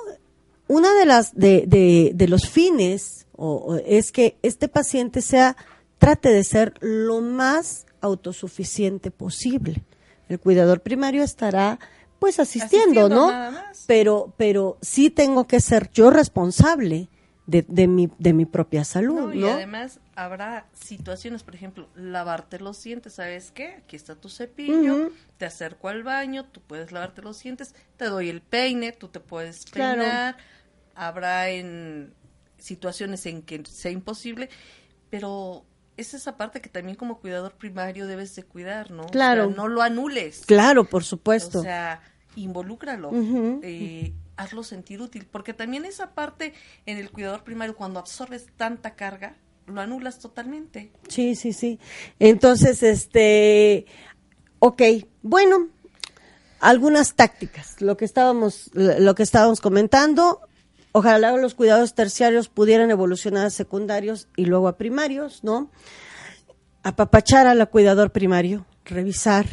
[0.68, 5.58] una de las, de, de, de los fines o, o es que este paciente sea,
[5.98, 9.84] trate de ser lo más autosuficiente posible.
[10.30, 11.80] El cuidador primario estará
[12.20, 13.32] pues asistiendo, Asistiendo ¿no?
[13.32, 13.84] nada más.
[13.88, 17.10] Pero, pero sí tengo que ser yo responsable
[17.48, 19.34] de, de, mi, de mi propia salud, No, ¿no?
[19.36, 23.76] y además habrá situaciones, por ejemplo, lavarte los dientes, ¿sabes qué?
[23.84, 28.30] Aquí está tu cepillo, te acerco al baño, tú puedes lavarte los dientes, te doy
[28.30, 30.02] el peine, tú te puedes Claro.
[30.02, 30.38] peinar,
[30.96, 32.14] habrá en
[32.58, 34.50] situaciones en que sea imposible,
[35.10, 35.66] pero
[35.98, 39.08] es esa parte que también como cuidador primario debes de cuidar, ¿no?
[39.08, 39.50] Claro.
[39.50, 40.44] no lo anules.
[40.46, 41.60] Claro, por supuesto.
[41.60, 42.02] O sea,
[42.36, 43.12] involúcralo.
[43.64, 46.54] eh, hazlo sentir útil, porque también esa parte
[46.86, 49.36] en el cuidador primario, cuando absorbes tanta carga,
[49.68, 50.92] lo anulas totalmente.
[51.08, 51.80] Sí, sí, sí.
[52.20, 53.86] Entonces, este,
[54.60, 54.82] ok,
[55.22, 55.70] bueno,
[56.60, 60.42] algunas tácticas, lo que estábamos, lo que estábamos comentando,
[60.92, 65.72] ojalá los cuidados terciarios pudieran evolucionar a secundarios y luego a primarios, ¿no?
[66.84, 69.46] Apapachar al cuidador primario, revisar.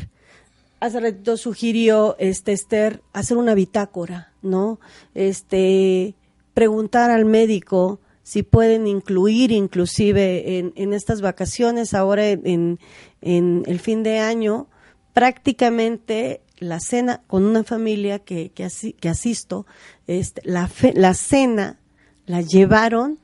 [0.80, 4.78] Hace ratito sugirió este Esther hacer una bitácora, ¿no?
[5.14, 6.14] Este
[6.54, 12.78] preguntar al médico si pueden incluir inclusive en, en estas vacaciones, ahora en,
[13.22, 14.66] en, el fin de año,
[15.14, 18.68] prácticamente la cena con una familia que, que,
[19.00, 19.66] que asisto,
[20.06, 21.78] este, la, fe, la cena
[22.26, 23.18] la llevaron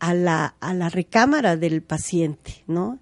[0.00, 2.98] a la, a la recámara del paciente, ¿no?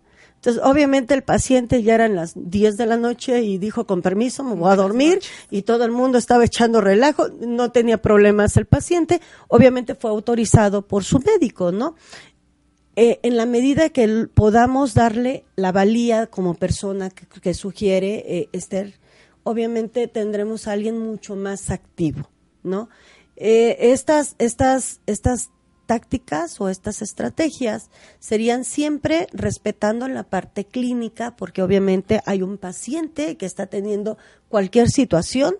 [0.46, 4.44] Entonces, obviamente el paciente ya eran las 10 de la noche y dijo, con permiso,
[4.44, 5.18] me voy a dormir
[5.50, 10.86] y todo el mundo estaba echando relajo, no tenía problemas el paciente, obviamente fue autorizado
[10.86, 11.96] por su médico, ¿no?
[12.94, 18.48] Eh, en la medida que podamos darle la valía como persona que, que sugiere eh,
[18.52, 19.00] Esther,
[19.42, 22.30] obviamente tendremos a alguien mucho más activo,
[22.62, 22.88] ¿no?
[23.34, 25.50] Eh, estas, estas, estas
[25.86, 33.36] tácticas o estas estrategias serían siempre respetando la parte clínica, porque obviamente hay un paciente
[33.36, 34.18] que está teniendo
[34.48, 35.56] cualquier situación,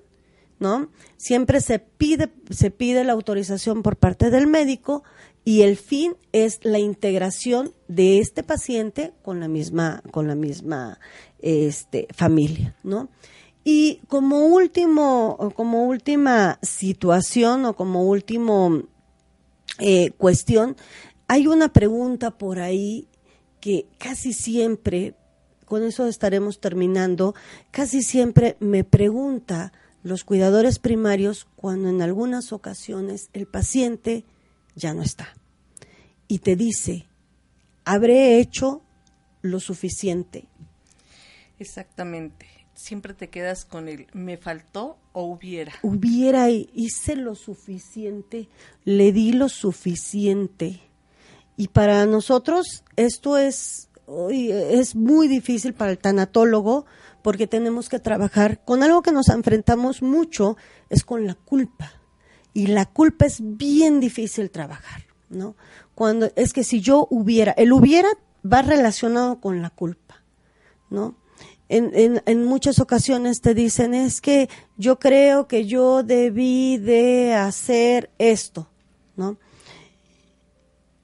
[0.58, 0.90] ¿no?
[1.16, 5.04] Siempre se pide, se pide la autorización por parte del médico
[5.44, 10.98] y el fin es la integración de este paciente con la misma, con la misma
[11.38, 13.08] este, familia, ¿no?
[13.62, 18.84] Y como último, como última situación o como último
[19.78, 20.76] eh, cuestión,
[21.28, 23.08] hay una pregunta por ahí
[23.60, 25.14] que casi siempre,
[25.64, 27.34] con eso estaremos terminando,
[27.70, 29.72] casi siempre me pregunta
[30.02, 34.24] los cuidadores primarios cuando en algunas ocasiones el paciente
[34.74, 35.34] ya no está
[36.28, 37.06] y te dice,
[37.84, 38.82] habré hecho
[39.42, 40.46] lo suficiente.
[41.58, 45.72] Exactamente siempre te quedas con el me faltó o hubiera.
[45.82, 48.48] Hubiera, hice lo suficiente,
[48.84, 50.80] le di lo suficiente.
[51.56, 53.88] Y para nosotros esto es,
[54.30, 56.86] es muy difícil para el tanatólogo
[57.22, 60.56] porque tenemos que trabajar con algo que nos enfrentamos mucho,
[60.90, 61.90] es con la culpa.
[62.52, 65.56] Y la culpa es bien difícil trabajar, ¿no?
[65.94, 68.08] Cuando es que si yo hubiera, el hubiera
[68.44, 70.22] va relacionado con la culpa,
[70.88, 71.16] ¿no?
[71.68, 78.10] En, en, muchas ocasiones te dicen es que yo creo que yo debí de hacer
[78.18, 78.68] esto,
[79.16, 79.36] ¿no?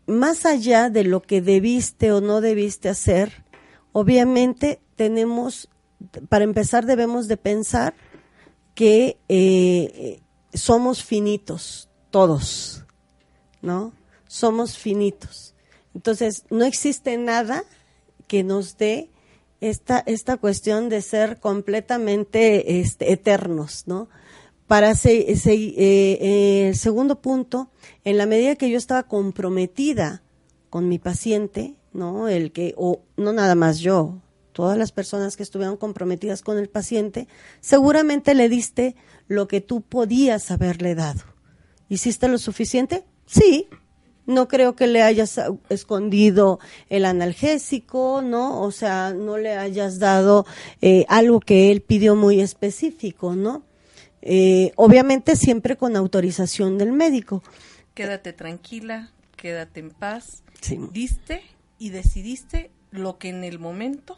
[0.07, 3.45] Más allá de lo que debiste o no debiste hacer,
[3.93, 5.69] obviamente tenemos,
[6.29, 7.95] para empezar debemos de pensar
[8.75, 10.21] que eh,
[10.55, 12.85] somos finitos, todos,
[13.61, 13.93] ¿no?
[14.27, 15.55] Somos finitos.
[15.95, 17.65] Entonces, no existe nada
[18.27, 19.12] que nos dé
[19.63, 24.09] esta, esta cuestión de ser completamente este, eternos, ¿no?
[24.67, 27.71] Para se, eh, eh, el segundo punto,
[28.05, 30.23] en la medida que yo estaba comprometida
[30.69, 32.29] con mi paciente, ¿no?
[32.29, 34.21] El que, o no nada más yo,
[34.53, 37.29] todas las personas que estuvieron comprometidas con el paciente,
[37.61, 38.97] seguramente le diste
[39.29, 41.23] lo que tú podías haberle dado.
[41.89, 43.05] ¿Hiciste lo suficiente?
[43.27, 43.69] Sí,
[44.33, 46.59] no creo que le hayas escondido
[46.89, 48.61] el analgésico, ¿no?
[48.61, 50.47] O sea, no le hayas dado
[50.81, 53.63] eh, algo que él pidió muy específico, ¿no?
[54.23, 57.43] Eh, obviamente siempre con autorización del médico.
[57.95, 60.43] Quédate tranquila, quédate en paz.
[60.93, 61.43] Diste
[61.79, 64.17] y decidiste lo que en el momento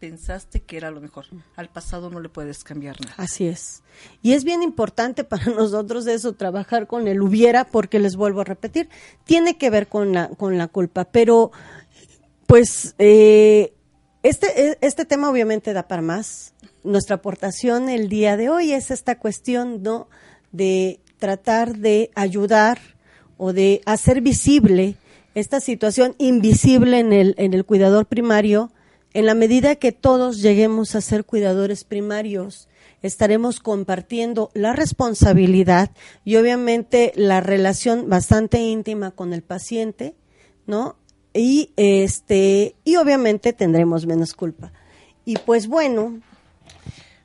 [0.00, 1.26] pensaste que era lo mejor.
[1.56, 3.14] Al pasado no le puedes cambiar nada.
[3.18, 3.82] Así es.
[4.22, 8.44] Y es bien importante para nosotros eso, trabajar con el hubiera, porque les vuelvo a
[8.44, 8.88] repetir,
[9.24, 11.04] tiene que ver con la, con la culpa.
[11.04, 11.52] Pero,
[12.46, 13.74] pues, eh,
[14.22, 16.54] este, e, este tema obviamente da para más.
[16.82, 20.08] Nuestra aportación el día de hoy es esta cuestión, ¿no?
[20.50, 22.78] De tratar de ayudar
[23.36, 24.96] o de hacer visible
[25.34, 28.72] esta situación invisible en el, en el cuidador primario,
[29.12, 32.68] en la medida que todos lleguemos a ser cuidadores primarios,
[33.02, 35.90] estaremos compartiendo la responsabilidad
[36.24, 40.14] y obviamente la relación bastante íntima con el paciente,
[40.66, 40.96] ¿no?
[41.32, 44.72] Y este y obviamente tendremos menos culpa.
[45.24, 46.20] Y pues bueno,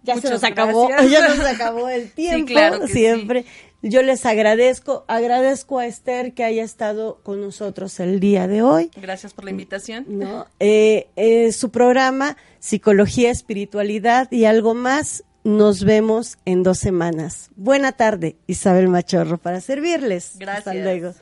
[0.03, 3.45] ya se nos acabó, ya nos acabó el tiempo, siempre.
[3.87, 8.89] Yo les agradezco, agradezco a Esther que haya estado con nosotros el día de hoy.
[8.99, 10.05] Gracias por la invitación.
[10.07, 10.47] ¿no?
[10.59, 17.51] Eh, eh, su programa, Psicología, Espiritualidad y algo más, nos vemos en dos semanas.
[17.55, 20.31] Buena tarde, Isabel Machorro, para servirles.
[20.39, 20.65] Gracias.
[20.65, 21.13] Hasta luego.